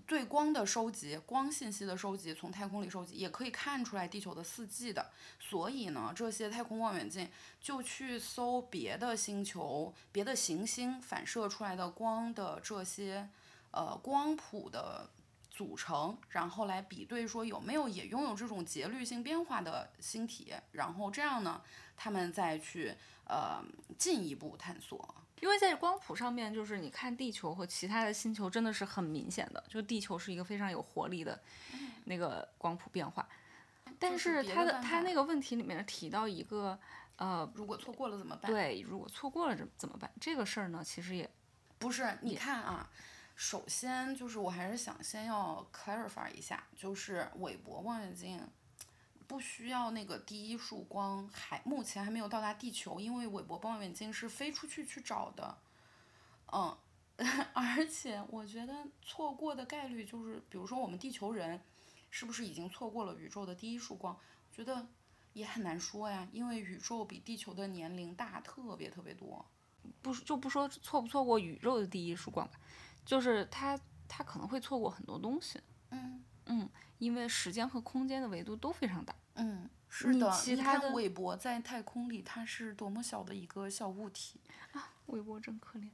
[0.07, 5.11] 对光的收集，光信息的收集，从太空里收集，也可以看出来地球的四季的。
[5.37, 13.29] 所以呢，这些太空望远镜就去搜别的星球、别的行星反射出来的光的这些
[13.71, 15.09] 呃光谱的
[15.49, 21.61] 组成，然后来比对说有没有也拥有这种节律性变化的星体，然后这样呢，
[21.97, 22.95] 他们再去
[23.25, 23.61] 呃
[23.97, 25.13] 进一步探索。
[25.41, 31.37] 因为在光谱上面，就是你看地球和其他的星球，真的是很明显的，就地球是一个非常有活力的
[32.05, 33.27] 那个光谱变化。
[33.99, 36.79] 但是他的他那个问题里面提到一个，
[37.17, 38.51] 呃，如果错过了怎么办？
[38.51, 40.09] 对，如果错过了怎怎么办？
[40.19, 41.29] 这个事儿呢，其实也
[41.77, 42.17] 不是。
[42.21, 42.89] 你看啊，
[43.35, 48.39] 首先就是我还是想先要 clarify 一下，就是韦伯望远镜。
[49.31, 55.57] 不需要那个第一束光，还目前还没有到达地球，因为韦伯望远镜是飞出去去找的，
[56.51, 56.77] 嗯，
[57.55, 61.61] 而且我觉得错过的概率就是，比如说我们地球人，
[62.09, 64.19] 是不是已经错过了宇宙的第一束光？
[64.51, 64.85] 觉得
[65.31, 69.45] 也很难说呀，因为宇宙比地球的年龄大特别特别多，
[70.01, 72.51] 不就不说错不错过宇宙的第一束光，
[73.05, 73.79] 就是它
[74.09, 75.57] 它可能会错过很多东西，
[76.51, 79.15] 嗯嗯，因为时间和空间的维度都非常大。
[79.35, 80.29] 嗯，是的。
[80.31, 84.39] 其他的韦伯在太空里，它是多么小的一个小物体
[84.73, 84.89] 啊！
[85.07, 85.89] 韦伯真可怜，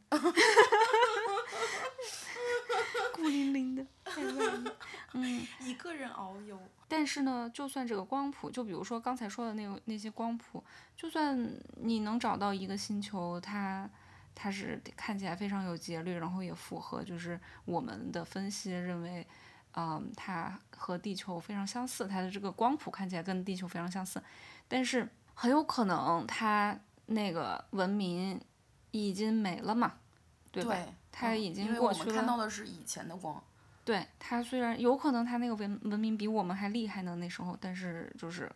[3.14, 4.76] 孤零零的，太冷了。
[5.14, 6.60] 嗯，一个人遨游。
[6.88, 10.64] 但是呢，就算这个光谱，就比如说刚才说的那个那些光谱，
[10.95, 13.89] 就算你能找到一个星球，它
[14.36, 19.26] 它是看起来非常有节律，然后也符合就是我们的分析认为。
[19.80, 24.19] 嗯，它和地球非常相似，它的这个光谱看起来跟地球非常相似，
[24.67, 26.75] 但是很有可能它
[27.05, 28.41] 那个文明
[28.89, 29.93] 已经没了嘛，
[30.51, 30.73] 对吧？
[30.73, 32.05] 对，它已经嗯因为我过去了。
[32.07, 33.41] 们看到的是以前的光。
[33.86, 38.51] 对它虽然有可能它那个文文明比我们还厉害呢，那时候，但是就是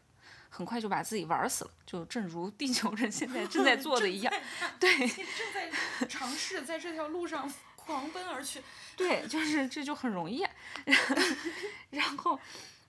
[0.49, 4.33] 很快就把自己玩死了，就正如地球人现在正在做的一样。
[4.79, 5.71] 对正在
[6.09, 7.47] 尝试在这条路上
[7.85, 8.61] 狂奔而去。
[8.97, 10.51] 对，就是这就很容易、啊。
[11.91, 12.39] 然后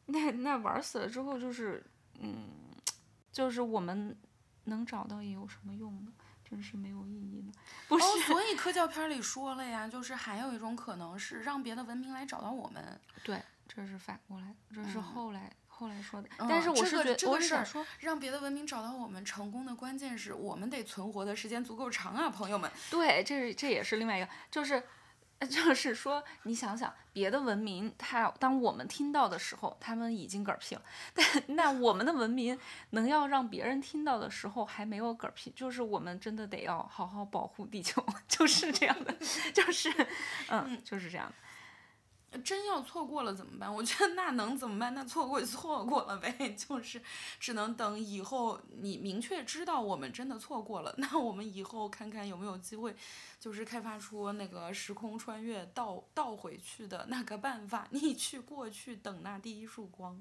[0.07, 1.83] 那那玩死了之后，就是
[2.21, 2.49] 嗯，
[3.33, 4.17] 就是我们
[4.65, 6.13] 能找到也有什么用呢？
[6.49, 7.53] 真是没有意义呢。
[7.89, 13.01] 不是，哦，所以科教片里说了呀，就是还有一种可能是让别的文明来找到我们。
[13.25, 15.51] 对，这是反过来，这是后来、
[15.83, 16.29] 后来说的。
[16.39, 22.71] 嗯但是我是觉得，这个事儿我是想说，让别的文明找到我们成功的关键是我们得存活的时间足够长啊，朋友们。
[22.91, 24.83] 对，这是这也是另外一个，就是。
[25.39, 30.83] 呃就是说，你想想，别的文明，它当我们听到的时候，他们已经嗝屁了。
[31.13, 31.27] 但
[31.57, 32.57] 那我们的文明
[32.91, 39.13] 能要让别人听到的时候，还没有嗝屁，就是我们真的得要好好保护地球， 就是这样的，
[39.53, 39.93] 就是，
[40.49, 41.35] 嗯，就是这样的。
[42.39, 43.73] 真要错过了怎么办？
[43.73, 44.95] 我觉得那能怎么办？
[44.95, 47.01] 那错过就错过了呗， 就是
[47.39, 52.97] 只能等以后你明确知道我们真的错过了，那我们以后看看有没有机会，
[53.39, 60.19] 就是开发出那个时空穿越倒倒回去的那个办法， 你去过去等那第一束光。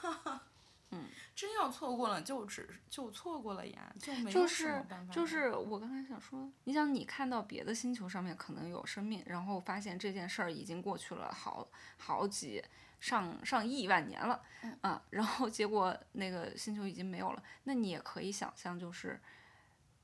[0.92, 5.14] 嗯，真要错过了就只就错过了呀，就没有什就是么办法了。
[5.14, 12.62] 就是我刚才想说，你想你看到别的星球上面可能有生命，然后发现这件事儿已经过去了好好几
[12.98, 19.20] 上上亿万年了，嗯啊，然后结果那个星球已经没有了，那你也可以想象，就是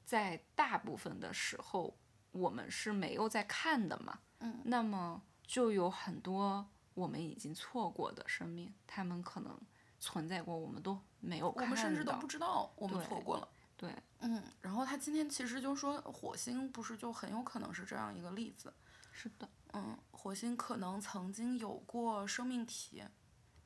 [0.05, 1.99] 在大部分的时候
[2.31, 9.61] 我们是没有在看的嘛，嗯，那么就有很多我们已经错过的生命，他们可能
[9.99, 13.49] 存在过，我们都没有我看到，们甚至都不知道我们对错过了。
[13.77, 13.95] 对。
[14.21, 18.73] 嗯，然后他今天其实就说火星不是就很有可能是这样一个例子。
[19.13, 23.03] 是的，嗯，火星可能曾经有过生命体，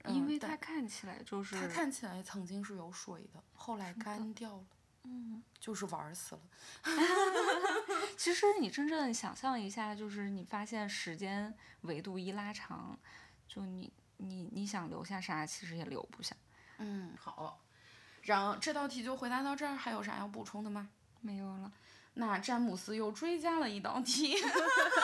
[0.08, 4.64] 因为它看起来就是它看起来曾经是有水的，后来干掉了，
[5.04, 6.42] 嗯，就是玩死了。
[8.18, 12.98] 其实你真正想象一下，就是你发现时间维度一拉长，
[13.48, 13.92] 就你
[14.22, 16.36] 你你想留下啥，其实也留不下。
[16.78, 17.60] 嗯，好，
[18.22, 20.88] 然后这道题就回答到这儿，还有啥要补充的吗？
[21.20, 21.70] 没有了，
[22.14, 24.36] 那詹姆斯又追加了一道题，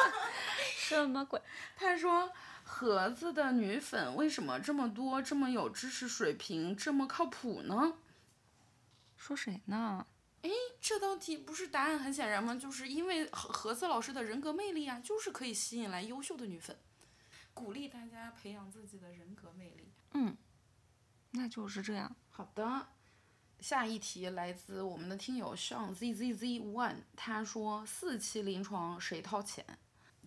[0.76, 1.40] 什么鬼？
[1.76, 2.32] 他说
[2.64, 7.94] 盒子的女粉为什么这么多，这么有知识水平，这么靠谱呢？
[9.16, 10.06] 说谁呢？
[10.80, 12.54] 这道题不是答案很显然吗？
[12.54, 16.78] 就是因为盒盒子老师的人格魅力啊，就是可以吸引来优秀的女粉，
[17.56, 19.90] 鼓励大家培养自己的人格魅力。
[20.12, 20.36] 嗯，
[21.30, 22.14] 那就是这样。
[22.28, 22.86] 好的，
[23.60, 29.64] 下一题来自我们的听友上 z z z one，他说四期临床谁掏钱？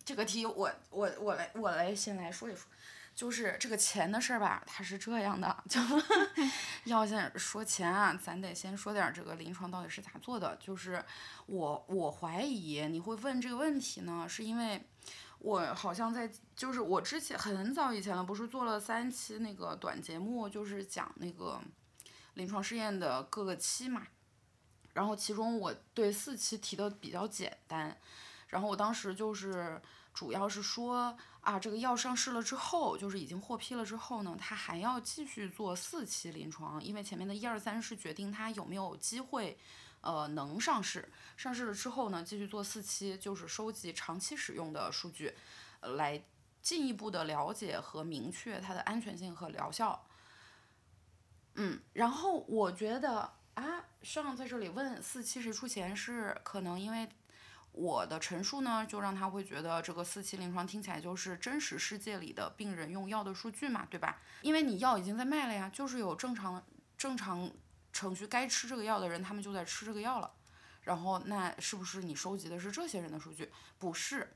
[0.04, 2.68] 这个题我我我来我来先来说一说，
[3.14, 5.80] 就是这个钱的事儿吧，它是这样的，就
[6.90, 10.56] 要先说钱啊，咱得先说点儿这个临床到底是咋做的。
[10.56, 11.04] 就是
[11.46, 14.84] 我我怀疑你会问这个问题呢，是因为。
[15.40, 21.60] 我好像在，就是我之前很早以前了，不是做了三期那个短节目，就是讲那个
[22.34, 24.06] 临床试验的各个期嘛。
[24.92, 27.96] 然后其中我对四期提的比较简单，
[28.48, 29.80] 然后我当时就是
[30.12, 39.58] 主要是说啊，这个药上市了之后，就是已经获批了之后呢，它还要继续做四期临床，因为前面的一二三是决定它有没有机会。
[40.02, 45.34] 呃，能上市，上市了之后呢，继续做四期，就是收集长期使用的数据，
[45.80, 46.22] 来
[46.62, 50.06] 进一步的了解和明确它的安全性和疗效。
[51.54, 57.08] 嗯，然后我觉得啊，上在这里问四期谁出钱是可能因为
[57.72, 64.18] 我的陈述呢，就让他会觉得这个四期临床听起来就是真实世界里的病人用药的数据嘛，对吧？
[64.42, 66.64] 因为你药已经在卖了呀，就是有正常
[66.96, 67.50] 正常
[67.92, 70.30] 程序该吃这个药的人，他们就在吃这个药了。
[70.82, 73.50] 然后那是不是你收集的是这些人的数据？
[73.78, 74.34] 不是，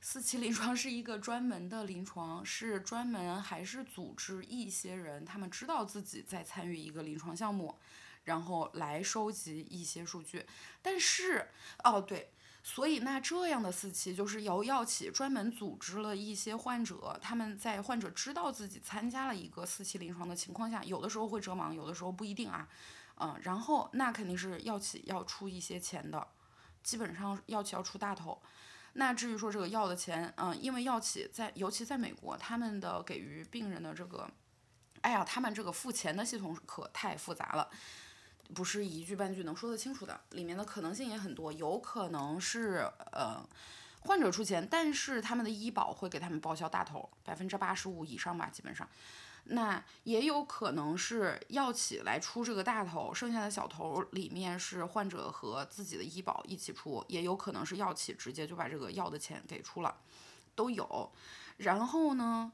[0.00, 7.78] 四期临床是一个专门的临床，是专门还是组织一些人，他们知道自己在参与一个临床项目，
[8.24, 10.44] 然后来收集一些数据。
[10.82, 11.48] 但是
[11.84, 12.32] 哦对，
[12.68, 22.68] 所以那这样的四期就是由药企专门组织了一些患者，他们在患者知道自己参加了一个四期临床的情况下，有的时候会折盲，有的时候不一定啊。
[23.18, 26.26] 嗯，然后那肯定是药企要出一些钱的，
[26.82, 28.42] 基本上药企要出大头。
[28.94, 34.28] 那至于说这个药的钱，嗯，因为药企在，尤其在美国，他们的给予病人的这个，
[35.02, 37.70] 哎呀，他们这个付钱的系统可太复杂了。
[38.54, 43.46] 不是一句半句能说得清楚的，里面的可能性也很多，有可能是呃
[44.00, 48.88] 患者出钱，但是他们的医保会给他们报销大头，百分之八十五以上吧，基本上。
[49.48, 59.96] 那也有可能是药企来出这个大头，剩下的小头里面是患者和自己的医保一起出，也有可能是药企直接就把这个药的钱给出了，
[60.56, 61.12] 都有。
[61.58, 62.50] 然后呢，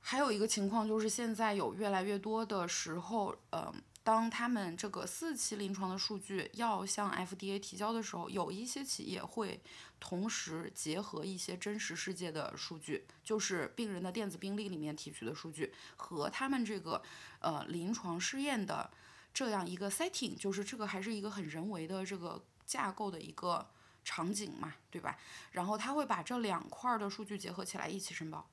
[0.00, 3.70] 还有一个情况就是现在有越来越多的时候，呃，
[4.04, 9.60] 当他们这个四期临床的数据要向 FDA 提交的时候，有一些企业会
[10.00, 17.00] 同时结合一些真实世界的数据，就是病人的电子病历里面提取的数据和他们这个
[17.38, 18.90] 呃临床试验的
[19.32, 23.68] 这样一个 setting，就是这个还是一个很人为的这个架构的一个
[24.04, 25.16] 场景嘛，对吧？
[25.52, 28.50] 然后他会把这两块儿的数据结合起来一起申报，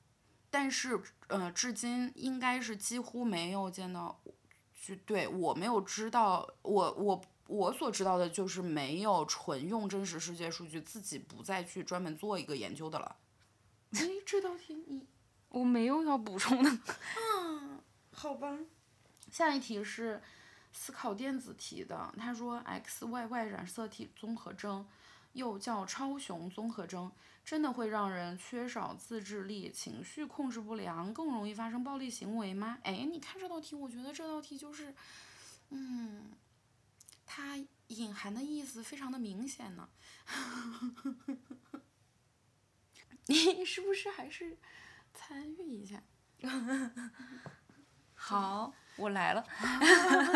[0.48, 4.20] 但是呃，至今应该是几乎没有见到。
[4.80, 13.16] 就对我没有知道，我我我所知道的就是没有纯用真实世界数据，自己不再去专门做一个研究的了。
[13.92, 15.06] 哎，这道题你
[15.50, 16.70] 我没有要补充的。
[17.38, 17.80] 嗯，
[18.12, 18.58] 好吧。
[19.30, 20.22] 下一题是
[20.72, 24.86] 思考电子题的，他说 X Y Y 染色体综合征。
[25.34, 27.08] 又叫超雄综合征，
[27.50, 32.78] 真的会让人缺少自制力、情绪控制不良，更容易发生暴力行为吗？
[32.84, 34.94] 哎，你看这道题，我觉得这道题就是，
[35.70, 36.30] 嗯，
[37.26, 39.88] 它隐含的意思非常的明显呢。
[43.26, 44.56] 你是不是还是
[45.12, 46.00] 参与一下？
[48.14, 49.44] 好，我来了。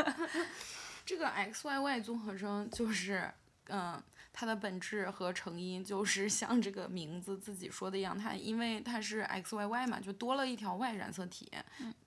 [1.06, 3.32] 这个 X Y Y 综合征就是，
[3.68, 4.02] 嗯。
[4.36, 11.48] 它的本质和成因就是像这个名字自己说的一样，它因为它是 X Y Y 嘛，就多了一条 Y 染色体。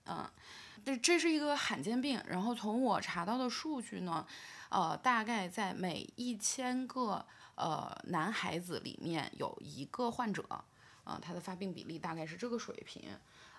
[0.04, 0.30] 嗯，
[0.84, 2.22] 这这是一个罕见病。
[2.26, 4.26] 然后从我查到的数据呢，
[4.68, 7.24] 呃，大概在每一千个
[7.54, 10.44] 呃男孩子里面有一个患者，
[11.04, 13.04] 啊，他的发病比例大概是这个水平。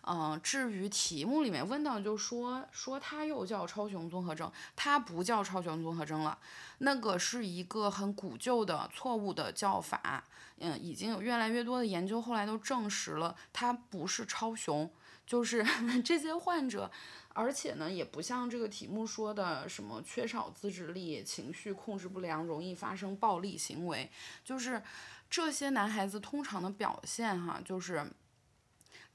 [0.08, 6.38] 嗯，至于题目里面问到，就说说它又叫超雄综合征，它不叫超雄综合征了，
[6.80, 10.24] 那个是一个很古旧的错误的叫法。
[10.62, 14.90] 嗯，已经有越来越多的研究后来都证实了，它不是超雄，
[15.26, 15.66] 就是
[16.04, 16.90] 这些患者，
[17.30, 24.12] 而且呢，也不像这个题目说的什么缺少自制力、情绪控制不良、容易发生暴力行为，
[24.44, 24.82] 就是
[25.30, 28.06] 这些男孩子通常的表现哈，就是。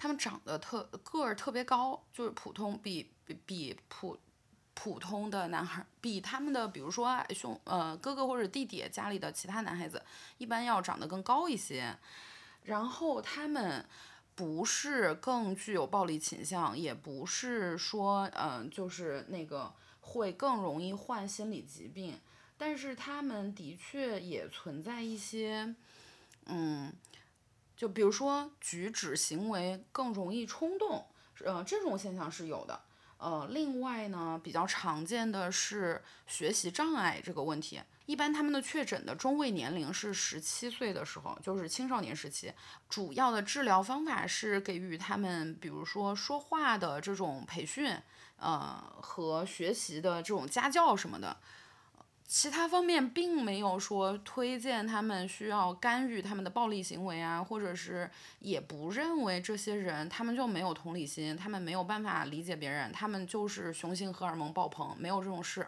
[0.05, 4.19] 他们长得特个儿特别高，就是普通比比比普
[4.75, 10.05] 普通的男孩，比他们的比如说兄呃哥哥或者弟弟家里的其他男孩子
[10.37, 11.97] 一般要长得更高一些。
[12.65, 13.83] 然后他们
[14.35, 22.21] 不是更具有暴力倾向，也不是说嗯就是那个会更容易患心理疾病，
[22.59, 25.75] 但是他们的确也存在一些
[26.45, 26.93] 嗯。
[27.77, 31.07] 就比如说举止行为更容易冲动，
[31.45, 32.81] 呃，这种现象是有的。
[33.17, 37.81] 呃，另外呢，比较常见的是学习障碍这个问题。
[38.07, 42.53] 一般他们的确诊的中位年龄是十七岁的时候，就是青少年时期。
[42.89, 47.97] 主要的治疗方法是给予他们，比如说说话的这种培训，
[48.37, 51.35] 呃，和学习的这种家教什么的。
[52.27, 58.11] 其他方面并没有说推荐他们需要干预他们的暴力行为啊，或者是
[58.41, 65.67] 也不认为这些人他们就没有同理心，他们没有办法理解别人，他们就是雄性荷尔蒙爆棚，没有这种事。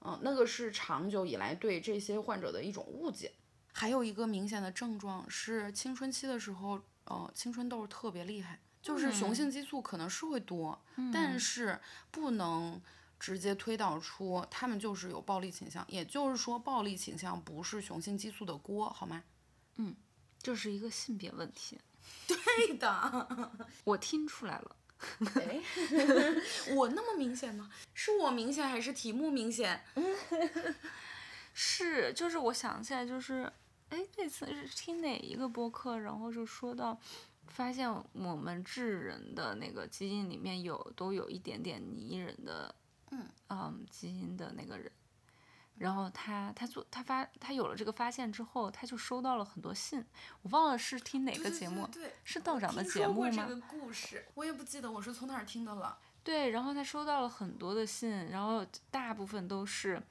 [0.00, 3.32] 嗯，那个是长久以来对这些患者的一种误解。
[3.72, 10.80] 还有一个明显的症状是青春期的时候，呃，青春痘特别厉害，就是雄性激素可能是会多，
[11.12, 11.78] 但是
[12.12, 12.80] 不能。
[13.18, 19.24] 直接推导出他们就是有暴力倾向，也就是说暴力倾向不是雄性激素的锅，好吗？
[19.76, 19.96] 嗯，
[20.40, 21.78] 这是一个性别问题。
[22.26, 24.76] 对的， 我听出来了。
[25.36, 25.60] 哎，
[26.74, 27.70] 我那么明显吗？
[27.94, 29.84] 是我明显还是题目明显？
[31.52, 33.52] 是，就是我想起来，就是
[33.90, 36.98] 哎，那次是听哪一个播客，然后就说到，
[37.48, 42.74] 发现我们智人的那个基因里面有都有一点点拟人的。
[43.48, 44.90] 嗯，基因的那个人，
[45.76, 50.04] 然后他他做他发他有了这个发现之后，他就收到了很多信。
[50.42, 53.30] 我忘了是听哪个节目，对，是道长的节目吗？
[53.30, 55.98] 这个故事我也不记得我是从哪儿听的了。
[56.22, 60.02] 对，然后他收到了很多的信，然后大部分都是，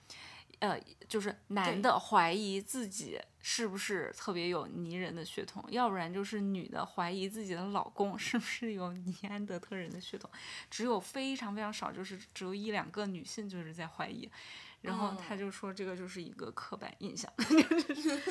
[0.59, 10.29] 呃，就是男的怀疑自己是不是特别有泥人的血统，要不然就是女的怀疑自己的老公是不是有尼安德特人的血统，
[10.69, 14.29] 只有非常非常少，就是只有一两个女性就是在怀疑。
[14.81, 17.31] 然后他就说这个就是一个刻板印象。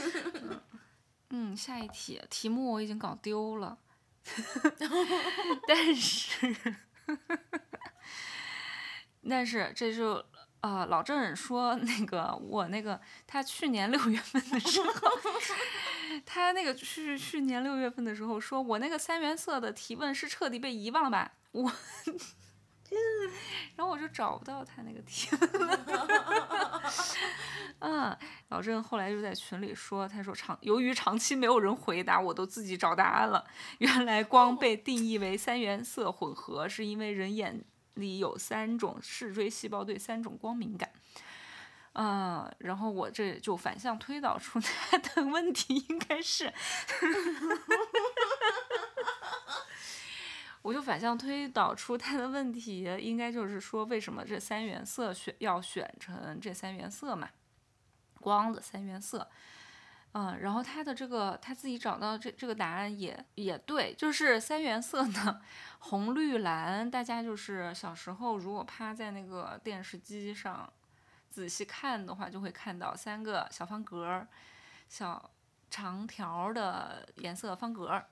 [1.30, 3.78] 嗯，下一题，题目我已经搞丢了，
[5.66, 6.54] 但是，
[9.26, 10.22] 但是这就
[10.66, 14.90] 呃，老郑说那个我那个他去年六月份的时候，
[16.26, 21.30] 他那个去去年六月份的时候说我那个三原色的提问是彻底被遗忘了吧？
[21.52, 21.72] 我。
[23.76, 25.28] 然后我就找不到他那个题，
[27.80, 28.16] 嗯，
[28.48, 33.44] 老郑后来就在群里说，他说长由于长期没有人回答，我都自己找答案了。
[33.78, 37.64] 原来光被定义为三原色混合，是因为人眼
[37.96, 40.90] 里有三种视锥细胞对三种光敏感。
[41.92, 46.52] 嗯，然后我这就反向推导出他的问题应该是。
[50.62, 57.30] 我就反向推导出他的问题，应该就是说，为什么这三原色选要选成这三原色嘛？
[58.20, 59.30] 光的三原色，
[60.18, 65.40] 嗯，然后他的这个他自己找到这这个答案也也对，就是三原色呢
[65.78, 70.72] 红绿蓝，大家就是小时候如果趴在那个电视机上
[71.28, 74.26] 仔细看的话，就会看到三个小方格、
[74.88, 75.30] 小
[75.70, 78.02] 长条的颜色方格。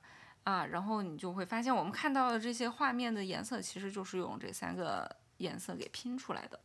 [0.44, 6.60] 啊，然后你就会发现，我们看到的这些画面的颜色，其实就是用这三个颜色给拼出来的。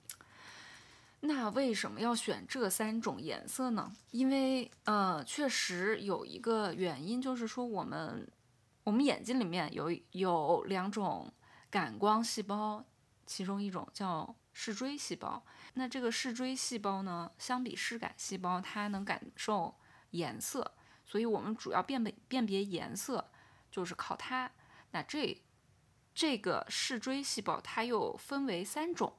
[1.21, 3.91] 那为什么要选这三种颜色呢？
[4.11, 8.29] 因为，呃，确实有一个原因，就是说我们
[8.83, 11.31] 我们眼睛里面有有两种
[11.69, 12.85] 感光细胞，
[13.25, 15.43] 其中一种叫视锥细胞。
[15.73, 19.75] 那这个视锥细胞呢，相比视杆细胞，它能感受
[20.11, 20.73] 颜色，
[21.05, 23.29] 所以我们主要辨别辨别颜色。
[23.71, 24.51] 就是靠它，
[24.89, 25.39] 那这
[26.15, 29.13] 这个视锥细胞它又分为三种，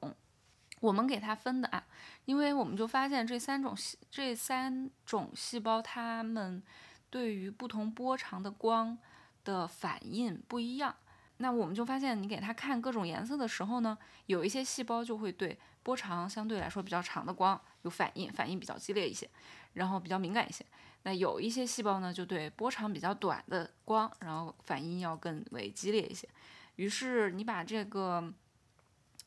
[0.81, 1.81] 我们给它分的啊，
[2.25, 6.61] 因为我们就发现这三种细这三种细胞它们
[7.09, 8.97] 对于不同波长的光
[9.45, 10.93] 的反应不一样，
[11.37, 19.29] 那我们就发现你给它看各种颜色的时候呢，有一些细胞就会对波长相对来说比较长的光有反应，反应比较激烈一些，
[19.73, 20.65] 然后比较敏感一些。
[21.03, 26.27] 那有一些细胞呢，就对波长比较短的光，然后反应要更为激烈一些。
[26.75, 28.31] 于是你把这个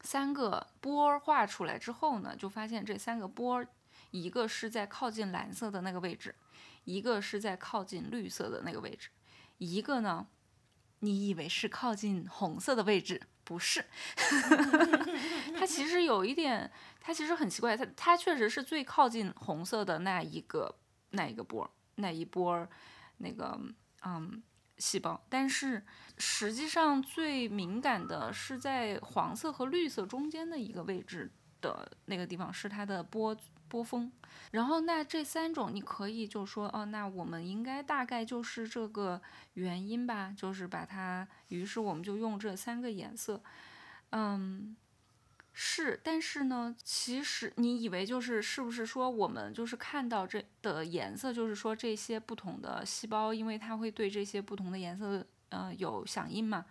[0.04, 3.66] 三个波画出来之后呢，就发现这三个波，
[4.12, 6.32] 一个是在靠近蓝色的那个位置，
[6.84, 9.08] 一个是在靠近绿色的那个位置，
[9.58, 10.28] 一个呢，
[11.00, 13.84] 你以为是靠近红色的位置，不是，
[15.58, 20.76] 它其实有一点，它其实很奇怪，它它确实是最靠近红色的那一个。
[21.16, 22.68] 那一个波，那一波，
[23.18, 23.56] 那个
[24.04, 24.42] 嗯
[24.78, 25.84] 细胞，但是
[26.18, 33.36] 实际上最敏感的是在黄色和绿色中间的一个位置的那个地方，是它的波
[33.68, 34.10] 波峰。
[34.50, 39.20] 然后那这三种你可以就说哦，那我们应该大概就是这个
[39.54, 43.42] 原因吧，就是把它，于是我们就用这三个颜色，
[44.10, 44.76] 嗯。
[45.56, 56.66] 是，但是呢，其实你以为就是是不是说我们就是看到这的颜色，就是说这些不同的细胞，因为它会对这些不同的颜色，呃，有响应嘛？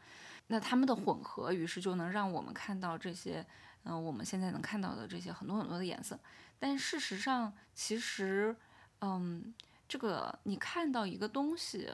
[0.48, 3.46] 那它们的混合，于是就能让我们看到这些，
[3.84, 6.20] 嗯，我们现在能看到的这些很多很多的颜色。
[6.60, 8.54] 但事实上，其实，
[9.00, 9.54] 嗯，
[9.88, 11.90] 这个你看到一个东西，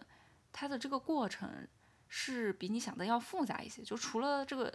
[0.52, 1.68] 它的这个过程
[2.08, 3.84] 是比你想的要复杂一些。
[3.84, 4.74] 就除了这个。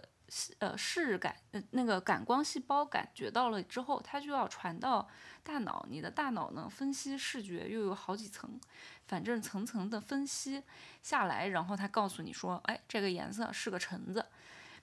[0.59, 5.07] 呃，视感，呃，那个感光细胞感觉到了之后，它就要传到
[5.43, 5.85] 大脑。
[5.89, 8.59] 你的大脑呢，分析视觉又有好几层，
[9.07, 10.63] 反正层层的分析
[11.03, 14.25] 下来，然后它告诉你说，哎，这个颜色是个橙子。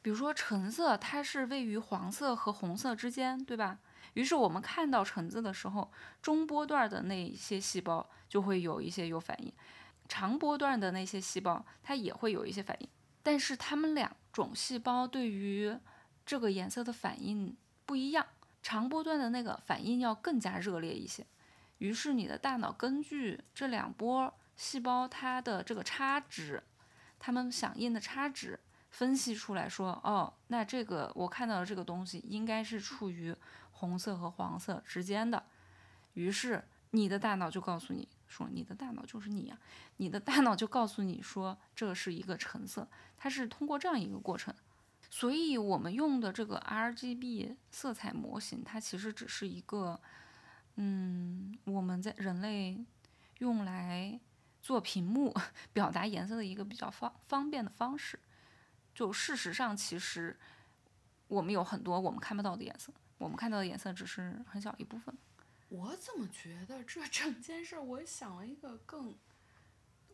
[0.01, 3.79] 比如说橙色，它是位于黄色和红色之间，对吧？
[4.15, 5.91] 于是我们看到橙子的时候，
[6.21, 9.53] 中波段的那些细胞就会有一些有反应，
[10.09, 12.89] 长波段的那些细胞它也会有一些反应。
[13.23, 15.77] 但是它们两种细胞对于
[16.27, 17.57] 这个颜色的反应
[17.87, 18.27] 不一样，
[18.63, 21.27] 长波段的那个反应要更加热烈一些。
[21.79, 26.63] 于是你的大脑根据这两波细胞它的这个差值，
[27.19, 28.59] 它们响应的差值
[28.91, 33.35] 分析出来说，哦，那这个我看到的这个东西应该是处于
[33.73, 35.43] 红色和黄色之间的。
[36.15, 38.07] 于是你的大脑就告诉你。
[38.33, 39.59] 说你的大脑就是你呀，
[39.99, 44.55] 你的大脑就告诉你说这是一个橙色，它是通过这样一个过程，
[45.11, 50.01] 所以我们用的这个 RGB 色彩模型，它其实只是一个，
[50.77, 52.83] 嗯，我们在人类
[53.41, 54.19] 用来
[54.63, 55.35] 做屏幕
[55.75, 58.19] 表达颜色的一个比较方方便的方式。
[58.95, 60.35] 就事实上，其实
[61.29, 65.15] 我们有很多我们看不到的颜色，我们看到的颜色只是很小一部分。
[65.73, 69.15] 我怎么觉得这整件事儿，我想了一个更，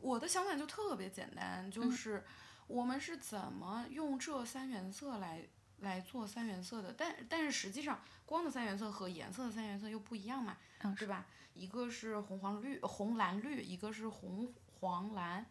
[0.01, 2.25] 我的想法就特别简单，就是
[2.69, 5.45] 我们是怎么用这三原色来
[5.81, 11.27] 来做三原色的，但但是实际上光的三原色和颜色的三原色又不一样嘛，嗯，对吧？
[11.55, 15.45] 一个是红黄绿红蓝绿，一个是红黄蓝，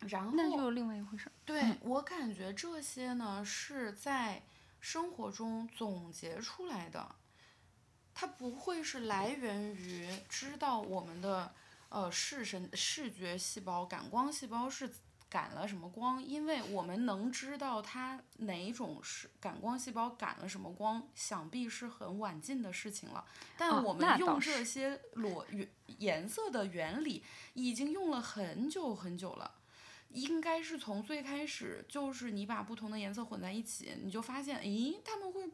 [0.00, 1.32] 然后那就有另外一回事儿。
[1.44, 4.42] 对、我感觉这些呢是在
[4.80, 7.14] 生活中总结出来的，
[8.20, 11.54] 它不会是来源于知道我们的
[11.88, 14.92] 呃视神视觉细胞、感光细胞是
[15.28, 23.24] 感了什么光，因为我们能知道它哪种是感光细胞感了什么光，想必是很晚近的事情了。
[23.56, 27.22] 但哦我们用这些裸原颜色的原理
[27.54, 29.54] 已经用了很久很久了。
[30.08, 35.48] 应该是从最开始，就是你把不同的颜色混在一起，你就发现，咦，他们会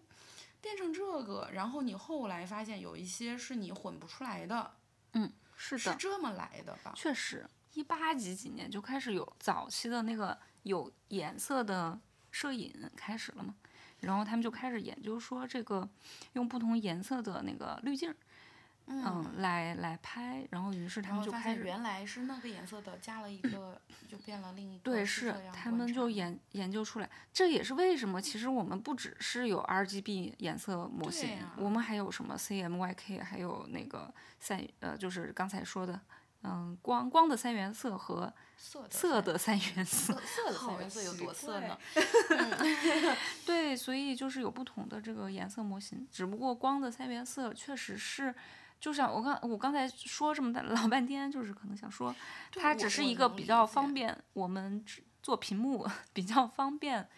[0.65, 1.47] 变成这个。
[1.53, 4.73] 然后你后来发现有一些是你混不出来的，
[5.13, 6.95] 嗯是的，是这么来的吧？
[6.97, 12.01] 确实，一八几几年就开始有早期的那个有颜色的
[12.31, 13.55] 摄影开始了嘛，
[14.01, 15.87] 然后他们就开始研究说这个
[16.33, 18.13] 用不同颜色的那个滤镜
[18.87, 21.65] 儿，嗯，来来拍，然后于是他们就开始。
[21.65, 24.83] 原来是那个颜色的，加了一个就变了另一个。
[24.85, 36.01] 对，是他们就研研究出来，这也是为什么其实我们不只是有 RGB 颜色模型，呀我们还有什么 CMYK，还有那个三呃，就是刚才说的，
[36.43, 40.15] 嗯，光光的三原色和色的色的三原色。
[40.15, 41.79] 色色的三原色有多色呢？
[43.47, 48.35] 对，所以就是有不同的这个颜色模型，只不过光的三原色确实是，
[48.85, 52.15] 就像我刚我刚才说这么大老半天，就是可能想说，
[52.53, 57.09] 它只是一个比较方便我们只做屏幕 比较方便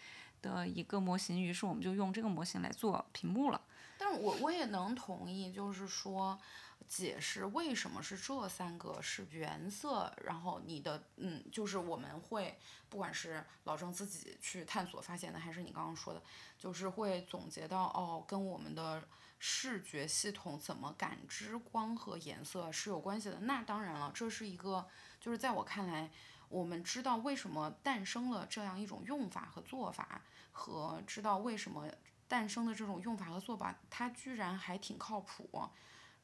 [0.41, 3.61] 的一个模型，于是我们就用这个模型来做屏幕了。
[3.99, 6.39] 但是我我也能同意，就是说，
[6.87, 12.57] 解释为什么是这三个是原色，然后你的嗯，就是我们会
[12.89, 16.23] 不管是老郑自己去探索发现的，还是你刚刚说的，
[16.57, 19.03] 就是会总结到哦，跟我们的
[19.39, 23.41] 视觉系统怎么感知光和颜色是有关系的。
[23.41, 24.87] 那当然了，这是一个，
[25.21, 26.11] 就是在我看来。
[26.49, 30.23] 我们知道为什么诞生了这样一种用法和做法，
[30.53, 31.91] 和知道为什么
[32.29, 35.69] 诞生的这种用法和做法，它居然还挺靠谱，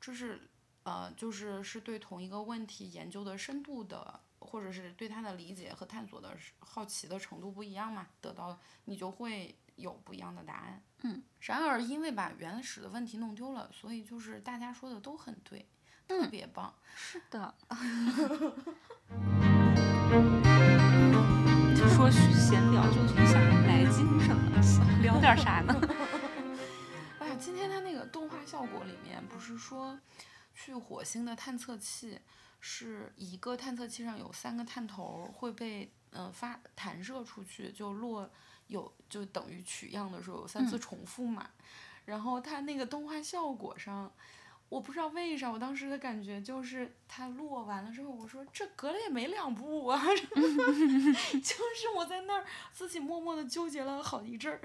[0.01, 0.49] 这是
[0.85, 9.53] 呃，就是是对同一个问题研究的深度的，或者是对它的理解和探索的好奇的程度不一样嘛，得到你就会
[9.83, 10.83] 有不一样的答案。
[11.03, 15.69] 嗯，然而因为把原始的问题弄丢了，所以就是大家说的都很对，
[16.09, 16.73] 特别棒。
[16.95, 17.55] 是的。
[21.75, 24.61] 就说闲聊就一下来精神了，
[25.03, 25.75] 聊点啥呢？
[27.19, 29.99] 哎呀，今天他那个动画效果里面不是说，
[30.55, 32.21] 去火星的探测器
[32.65, 38.31] 是一个探测器上有三个探头会被嗯、呃发弹射出去，就落
[38.69, 41.51] 有就等于取样的时候有三次重复嘛。
[42.05, 44.13] 然后它那个动画效果上，
[44.69, 50.21] 我不知道为啥，我当时的感觉就是它落完了之后，我说这隔了也没两步啊， 就
[51.41, 54.61] 是我在那儿自己默默的纠结了好一阵儿，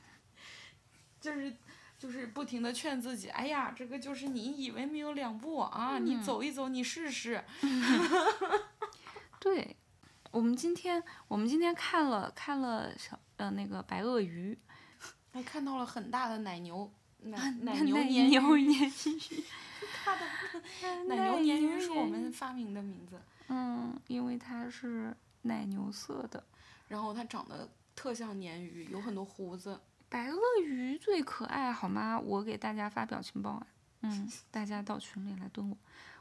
[1.20, 1.54] 就是
[2.00, 7.44] 就是不停的劝自己，哎呀，这个就是你以为没有两步啊，你走一走，你试试。
[9.38, 9.76] 对，
[10.30, 14.58] 我们今天我们今天看了看了小呃那个白鳄鱼，
[15.30, 19.44] 还看到了很大的奶牛，奶 奶奶牛牛鲶鱼，鲶鱼，
[20.06, 20.24] 大的
[21.04, 26.42] 奶牛鲶鱼是我们发明的名字，嗯，因为它是奶牛色的。
[26.88, 29.78] 然后它长得特像鲶鱼，有很多胡子。
[30.10, 32.18] 白鳄鱼最可爱，好吗？
[32.18, 33.66] 我给大家发表情包啊，
[34.02, 35.76] 嗯， 大家到群里来蹲我，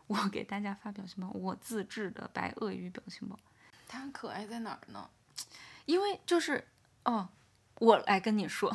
[0.07, 3.37] 我给大家发表情包，我自制的白鳄鱼表情包，
[3.87, 5.09] 它可爱在哪儿呢？
[5.85, 6.63] 因为就是
[7.03, 7.27] 哦，
[7.79, 8.71] 我来跟你说，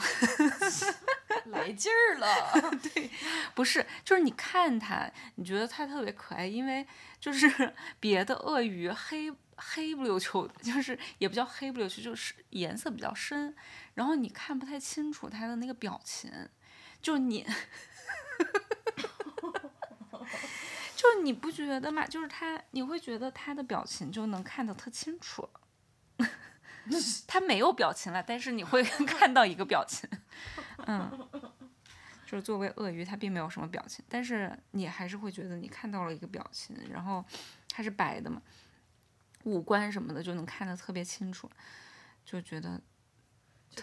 [1.46, 2.70] 来劲儿了。
[2.82, 3.08] 对
[3.54, 6.84] 不是，就是你看它，你觉得它特别可爱，因为
[7.20, 13.54] 就是别的鳄鱼黑黑不溜秋，就是也不叫黑不溜秋，就是颜色比较深，
[13.94, 16.30] 然后你看不太清楚他的那个表情，
[17.00, 17.46] 就你，
[20.94, 22.06] 就你不觉得吗？
[22.06, 25.48] 就是他，你会觉得他的表情就能看得特清楚。
[27.26, 30.08] 他没有表情了，但是你会 看到一个表情，
[30.86, 31.28] 嗯。
[32.26, 37.24] 就是作为鳄鱼，它并没有什么表情，但是你还是会觉得你看到了一个表情，然后
[37.68, 38.42] 它是白的嘛，
[39.44, 41.48] 五官什么的就能看得特别清楚，
[42.24, 42.80] 就觉得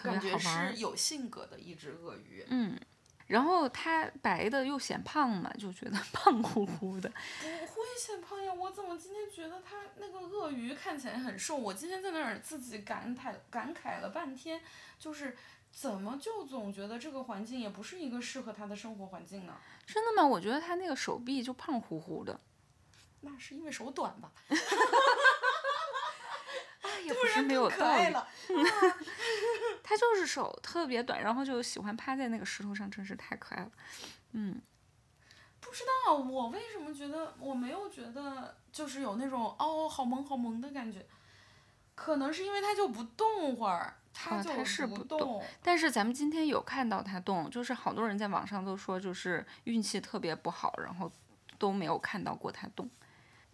[0.00, 0.74] 感觉是。
[0.76, 2.44] 有性格的一只鳄鱼。
[2.48, 2.78] 嗯，
[3.26, 7.08] 然后它白的又显胖嘛，就觉得 胖乎乎的。
[7.40, 11.56] 不会显胖呀，我怎么今天觉得它那个鳄鱼看起来很瘦？
[11.56, 14.60] 我今天在那儿自己感慨感慨了半天，
[14.98, 15.36] 就是
[15.70, 19.54] 怎么就总觉得这个环境也不是一个适合它的生活环境呢？
[19.86, 20.26] 真的吗？
[20.26, 22.40] 我觉得它那个手臂就胖乎乎的。
[23.24, 24.32] 那是因为手短吧？
[26.82, 28.12] 啊， 也不是没有可道理。
[29.82, 29.88] 爱了。
[29.92, 33.70] 它就是手特别短，然后就喜欢趴在那个石头上，真是太可爱了。
[34.32, 34.60] 嗯，
[35.60, 41.04] 不知道我为什么觉得我没有觉得就是有那种哦好萌好萌的感觉，
[41.94, 51.10] 可能是因为它就不动会儿，它就是不不动但是咱们今天有看到它动，就是好多人在网上都说，就是运气特别不好，然后
[51.58, 52.88] 都没有看到过它动。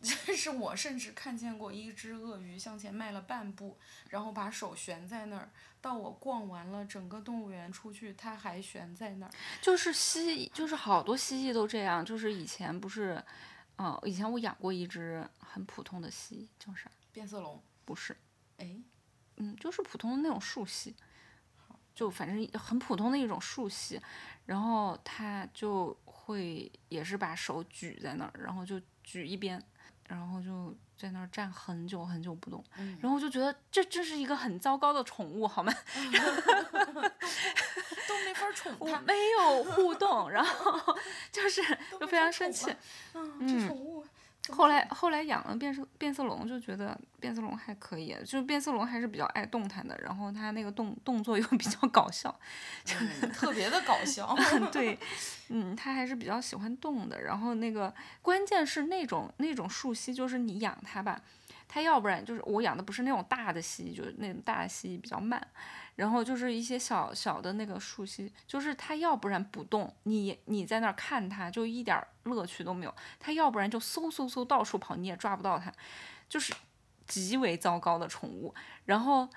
[0.27, 3.77] 但是我甚至看见过一只鳄鱼向前迈了半步，
[4.11, 5.51] 然后把手悬在那儿。
[5.81, 9.33] 到我逛完了整个动物园出去，它还悬在那儿。
[9.63, 12.05] 就是蜥蜴，就是好多蜥蜴都这样。
[12.05, 13.23] 就是以前不是，
[13.77, 16.91] 嗯、以前我养过一只很普通的蜥蜴，叫啥？
[17.13, 18.17] 变色龙，不是，
[18.57, 18.77] 哎，
[19.37, 20.95] 嗯，就是普通的那种树蜥，
[21.95, 24.01] 就反正很普通的一种树蜥，
[24.47, 29.63] 然后它就会也是把手举在那儿，然后就举一边，
[30.09, 35.73] 然后就在那儿站很久很久不动，嗯然后就觉得这这是一个很糟糕的宠物，好吗？
[38.09, 40.97] 都没法宠它，我没有互动，然后
[41.31, 41.63] 就是
[42.01, 42.75] 就非常生气。
[43.15, 44.05] 嗯，这宠物
[44.51, 52.35] 后来后来养了变色变色龙，就觉得变色龙还可以，就是变色龙还是比较爱动弹的，然后它那个动动作又 比较搞笑，
[52.99, 54.35] 嗯特别的搞笑。
[54.73, 54.99] 对，
[55.49, 57.21] 嗯，它还是比较喜欢动的。
[57.21, 61.21] 然后那个关键是那种那种树蜥，就是你养它吧，
[61.69, 65.47] 它要不然就是我养的不是那种大的蜥，就是那种大的蜥比较慢，
[65.99, 75.73] 然后就是一些小小的那个树蜥，就是它要不然不动，你你在那儿看它就一点儿乐趣都没有；它要不然就嗖嗖嗖到处跑，你也抓不到它，
[76.29, 76.55] 就是
[77.09, 78.55] 极为糟糕的宠物。
[78.85, 79.29] 然后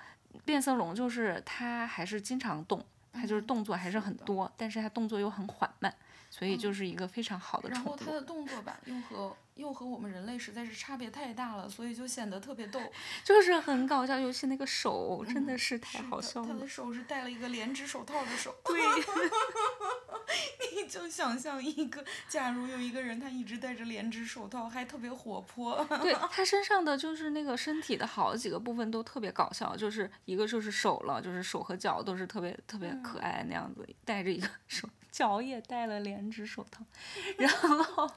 [0.44, 2.84] 变色龙就是它还是经常动。
[3.14, 5.94] 它就是嗯动作还是很多，但是它动作又很缓慢，
[6.32, 7.90] 所以就是一个非常好的然宠物。
[7.90, 12.80] 后它的动作吧，又和又和我们人类实在是差别太大了，所以就显得特别逗。
[13.22, 16.66] 就是很搞笑，尤其那个手真的嗯是太好笑了它的。
[16.66, 18.54] 手是戴了一个连指手套的手。
[18.64, 18.80] 对，
[20.82, 25.84] 你就想象一个，假如有一个人他一直戴着连指手套，还特别活泼。
[26.00, 36.82] 对，他身上的就是那个身体的好几个部分都特别搞笑，就是一个就是手了，就是手和脚都是特别特别可嗯爱那样子，戴着一个手，脚也戴了连指手套，
[37.38, 38.10] 然后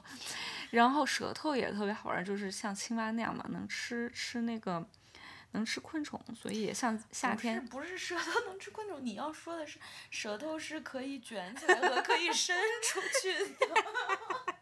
[0.70, 4.84] 然后舌头也特别好玩，就是像青蛙那样嘛，能吃吃那个
[5.52, 9.78] 能吃昆虫，所以也像夏不是天不是舌头能吃昆虫，你要说的是
[10.10, 13.82] 舌头是可以卷起来和可以伸出去的。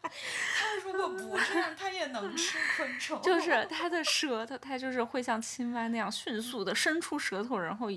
[0.57, 3.21] 它如果不这样，它也能吃昆虫。
[3.21, 7.87] 就是 它的舌头，它就是会像青蛙那样迅速的伸出舌头，然后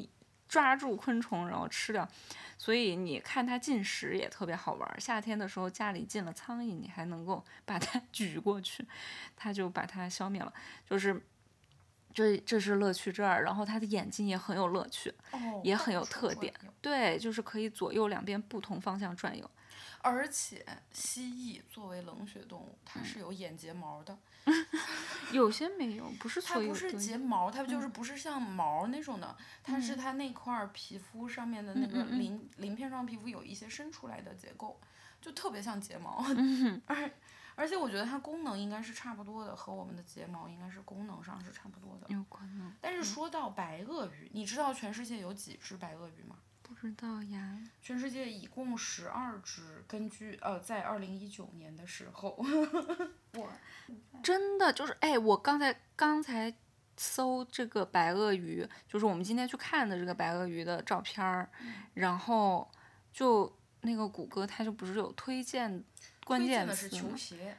[0.48, 2.08] 抓住昆虫，然后吃掉。
[2.58, 4.98] 所以你看它进食也特别好玩儿。
[4.98, 8.84] 夏天的时候家里进了苍蝇，你还能够 把它 举过去，
[9.36, 10.52] 它就把它消灭了。
[10.84, 11.22] 就是
[12.12, 13.42] 这这是乐趣之二。
[13.44, 16.52] 然后它的眼睛也很有乐趣，哦也很有特点
[16.82, 19.48] 对，就是可以左右两边不同方向转悠。
[20.00, 24.16] 而且蜥蜴作为冷血动物，它是有眼睫毛的。
[25.32, 34.80] 有些没有，不是它不是睫毛，它就是不是像毛那种的，它是它那块儿皮肤上面的那个鳞鳞片上皮肤有一些伸出来的结构，
[35.20, 36.24] 就特别像睫毛。
[36.36, 37.10] 嗯 而
[37.56, 42.06] 而且我觉得它功能应该是差不多的，和我们的睫毛应该是功能上是差不多的。
[42.08, 46.36] 有可能但是说到白鳄鱼，你知道全世界有几只白鳄鱼吗？
[46.68, 47.58] 不知道呀。
[47.80, 52.36] 全世界一共十二只，根据呃，在二零一九年的时候，
[53.34, 53.50] 我
[54.22, 56.54] 真的就是，哎，我刚才刚才
[56.96, 61.48] 搜这个白鳄鱼，就是我们今天去看的这个白鳄鱼的照片儿，
[61.94, 62.70] 然后
[63.12, 65.82] 就那个谷歌它就不是有推荐
[66.24, 67.00] 关键词吗？
[67.00, 67.56] 球鞋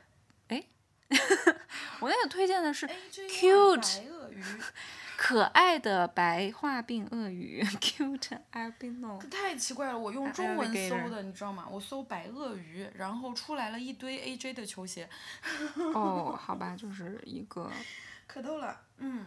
[2.00, 2.88] 我那个推荐的是
[3.30, 4.02] Cute。
[5.22, 9.20] 可爱的白化病鳄鱼，cute albino。
[9.30, 11.68] 太奇怪了，我用中文搜的，你知道吗？
[11.70, 15.10] 我搜白鳄鱼，然后出来了一堆 AJ 的球鞋，
[15.94, 17.70] 哦， 好吧，就是一个，
[18.28, 18.80] 可逗了。
[19.00, 19.26] 嗯，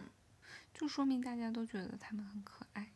[0.73, 2.87] 就说明大家都觉得它们很可爱。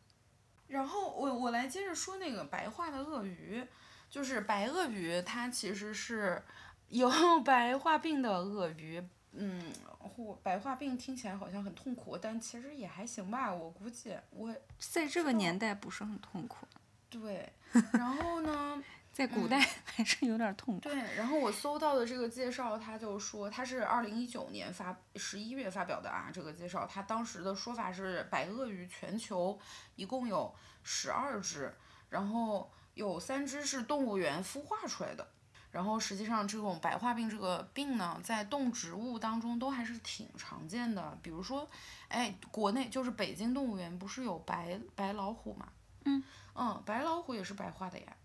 [0.66, 3.64] 然后我我来接着说那个白化的鳄鱼，
[4.10, 6.42] 就是白鳄鱼，它其实是
[6.88, 7.08] 有
[7.46, 9.00] 白化病的鳄鱼。
[9.40, 9.62] 嗯，
[10.00, 13.54] 或白化病听起来好像很痛苦，但其实也还行吧。
[13.54, 16.66] 我估计我在这个年代不是很痛苦，
[17.08, 17.52] 对，
[17.92, 18.82] 然后呢，
[19.12, 20.80] 在古代还是有点痛苦。
[20.80, 29.58] 对，然后我搜到的这个介绍，他就说他是二零一九年发十一月发表的啊，这个介绍他当时的说法是白鳄鱼全球
[29.94, 31.72] 一共有十二只，
[32.08, 35.28] 然后有三只是动物园孵化出来的。
[35.78, 41.16] 然后实际上，这种白化病这个病呢，在动植物当中都还是挺常见的。
[41.22, 41.70] 比如说，
[42.08, 45.68] 哎，国内就是北京动物园不是有白白老虎嘛？
[46.04, 46.20] 嗯
[46.56, 48.16] 嗯，白老虎也是白化的呀。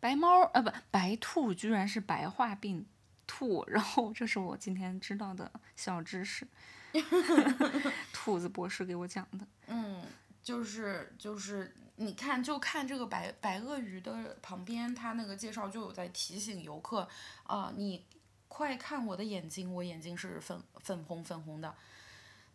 [0.00, 2.84] 白猫呃不白兔居然是白化病
[3.28, 6.48] 兔，然后这是我今天知道的小知识，
[8.12, 9.46] 兔子博士给我讲的。
[9.68, 10.02] 嗯，
[10.48, 17.06] 就是就是，你看就看这个白白鳄鱼的旁边，它那个介绍就有在提醒游客
[17.42, 18.02] 啊、你
[18.48, 21.74] 快看我的眼睛，我眼睛是粉粉红粉红的。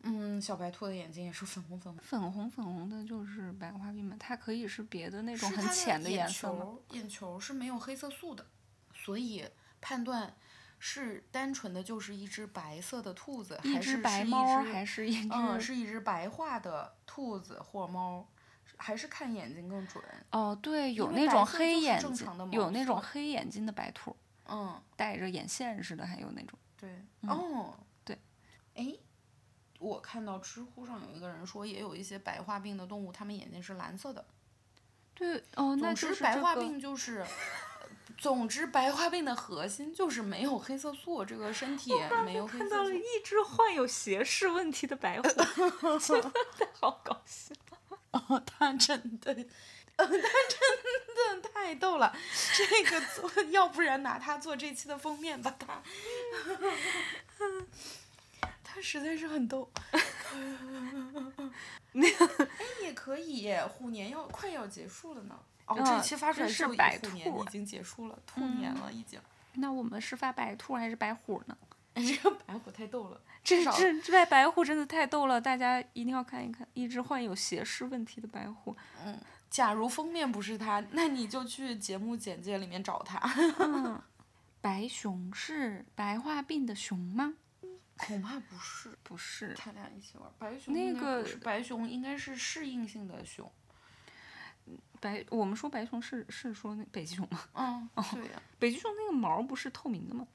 [0.01, 2.03] 嗯，小白兔的眼睛也是粉红粉红。
[2.03, 6.61] 粉红粉红的就是白花病嘛，它可以是别的那种很浅的浅颜色吗？
[6.61, 8.43] 球，眼球是没有黑色素的，
[8.95, 9.47] 所以
[9.79, 10.35] 判断
[10.85, 15.29] 是单纯的就是一只白色的兔子，还是是一只猫还是一只？
[15.31, 18.27] 嗯，是一只白化的兔子或猫，
[18.75, 20.03] 还是看眼睛更准。
[20.31, 24.13] 哦，对，有那种黑眼睛有那种黑眼睛的白兔，
[24.45, 26.59] 嗯，带着眼线似的，还有那种。
[26.75, 27.73] 对，哦，
[28.03, 28.19] 对，
[28.75, 28.93] 哎，
[29.79, 34.25] 我看到知乎上有一个人说，也有一些白化病的动物，它们眼睛是蓝色的。
[35.13, 37.27] 对，哦，那总之，就是白化这个病就是，呃
[38.17, 41.93] 总之，白化病的核心就是没有黑色素，这个身体
[42.25, 42.91] 没有黑色素。
[42.91, 45.27] 一只患有斜视问题的白虎，
[45.99, 46.31] 真的
[46.79, 47.53] 好搞笑。
[48.11, 49.33] 哦， 他真的，
[49.95, 52.15] 呃，他真的太逗了。
[52.55, 55.81] 这个做，要不然拿他做这期的封面吧，他，
[58.63, 59.69] 他实在是很逗。
[61.93, 62.47] 那哎，
[62.81, 65.37] 也可以，虎年要快要结束了呢。
[65.65, 69.19] 哦，这嗯期发出来这是白虎年兔已经结束了，兔年了已经。
[69.53, 71.57] 那我们是发白兔还是白虎呢？
[71.93, 76.67] 哎，这个白虎太逗了，这这这白白虎真的太逗了，大家一定要看一看。
[76.73, 83.19] 一只患有斜视问题的白虎，嗯假如封面不是他，那你就去节目简介里面找他。
[83.59, 84.01] 嗯，
[84.59, 87.35] 白熊是白化病的熊吗？
[87.95, 90.27] 恐怕不是，不是，他俩一起玩。
[90.39, 93.49] 白熊那个是白熊应该是适应性的熊。
[95.03, 97.49] 白我们说白熊是是说那北极熊吗？
[97.53, 100.25] 嗯，对呀、 北极熊那个毛不是透明的吗？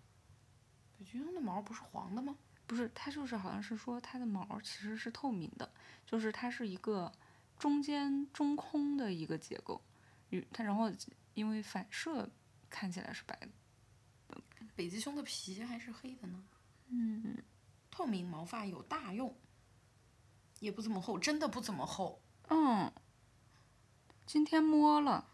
[0.99, 2.37] 北极熊的毛不是黄的吗？
[2.67, 5.73] 不是，它就是好像是说它的毛其实是透明的，
[6.05, 7.11] 就是它是一个
[7.59, 9.83] 中间中空的一个结构，
[10.29, 10.93] 与它然后
[11.33, 12.29] 因为反射
[12.69, 13.49] 看起来是白的。
[14.77, 16.45] 北极熊的皮还是黑的呢。
[16.89, 17.43] 嗯，
[17.91, 19.35] 透明毛发有大用，
[20.61, 22.93] 也不怎么厚，真的不怎么厚，嗯，
[24.29, 25.25] 今天摸了，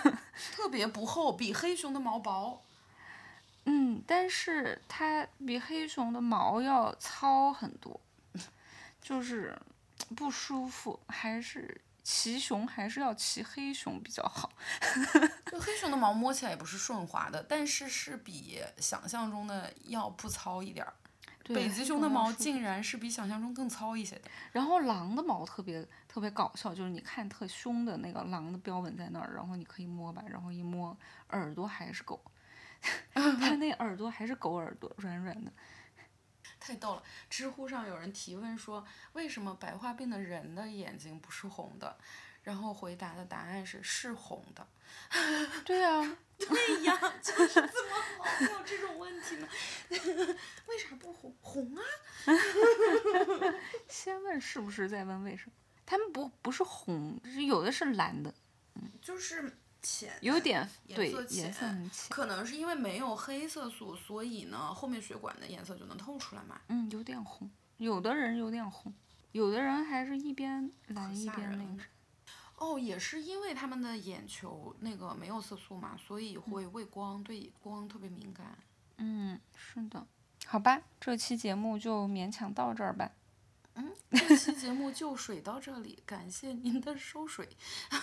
[0.52, 2.62] 特别不厚，比黑熊的毛薄。
[3.64, 7.98] 嗯，但是它比黑熊的毛要糙很多，
[9.00, 9.58] 就是
[10.14, 14.52] 不舒服，还是骑熊还是要骑黑熊比较好。
[15.50, 20.92] 就黑熊的毛摸起来也不是顺滑的，但是是比想象中的要不糙一点儿。
[21.44, 24.30] 对北极熊的毛竟然是比想象中更糙一些的。
[24.50, 30.96] 然后狼的毛特别特别搞笑，就是你看特凶的那个狼的标本在那儿，然后你可以摸吧，然后一摸
[31.28, 32.20] 耳朵还是狗，
[33.12, 35.52] 它那耳朵还是狗耳朵，软软的。
[36.58, 37.02] 太逗了！
[37.28, 38.82] 知乎上有人提问说，
[39.12, 41.96] 为什么白化病的人的眼睛不是红的？
[42.42, 44.66] 然后回答的答案是是红的。
[45.64, 47.68] 对啊，对呀，就是怎么
[48.18, 49.48] 好，会有这种问题呢？
[50.66, 51.34] 为啥不红？
[51.40, 51.82] 红啊！
[53.88, 55.52] 先问是不是，再问为什么。
[55.86, 58.34] 他们不不是红，是有的是蓝的，
[58.74, 61.60] 嗯就是浅，有点颜对色颜色
[61.92, 66.60] 浅，可能是因为没有黑色素，所以呢，后面血管的颜色就能透出来嘛。
[66.68, 67.50] 嗯，有点红。
[67.76, 68.92] 有的人有点红，
[69.32, 71.84] 有的人还是一边蓝一边那个。
[72.64, 78.56] 哦，也是因为他们的眼球那个没有色素嘛，所以会畏光，对光特别敏感。
[78.96, 80.06] 嗯，是的。
[80.46, 83.10] 好吧，这期节目就勉强到这儿吧。
[83.74, 87.46] 嗯，这期节目就水到这里，感谢您的收水，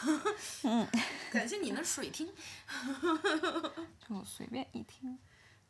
[0.63, 0.87] 嗯，
[1.31, 2.31] 感谢您的水听。
[4.07, 5.17] 就随便一听，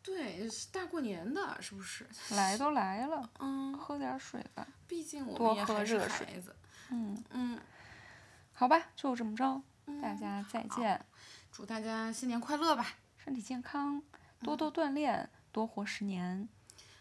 [0.03, 2.05] 对，是大过年的，是不是？
[2.31, 4.67] 来都来了，嗯，喝点水吧。
[4.87, 6.55] 毕竟我们也还是热水孩子。
[6.89, 7.59] 嗯，嗯，
[8.61, 11.03] 好吧，就这么着，嗯大家再见，
[11.51, 12.85] 祝大家新年快乐吧！
[13.17, 13.99] 身体健康，
[14.43, 16.47] 多多锻炼，多活十年。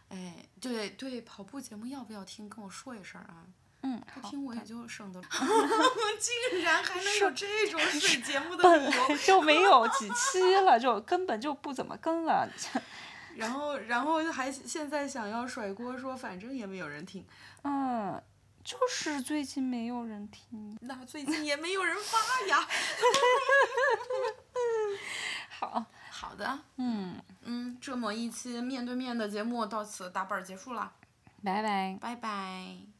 [0.08, 2.48] 哎，对对，跑步节目要不要听？
[2.48, 3.44] 跟我说一声啊。
[3.82, 5.20] 嗯，不听我也就省得。
[6.18, 9.16] 竟然还能有这种水节目的本理由。
[9.18, 12.48] 就没有几期了，就根本就不怎么跟了。
[13.36, 17.22] 然后，然后还现在想要甩锅说，反正也没有人听，
[17.64, 18.20] 嗯，
[18.70, 20.78] 就是最近没有人听。
[20.82, 22.68] 那最近也没有人发呀。
[25.58, 30.92] 好，好的，嗯，嗯，这么一期面对面的节目到此打板儿结束了，
[31.42, 31.98] 拜拜。
[32.00, 32.99] 拜拜。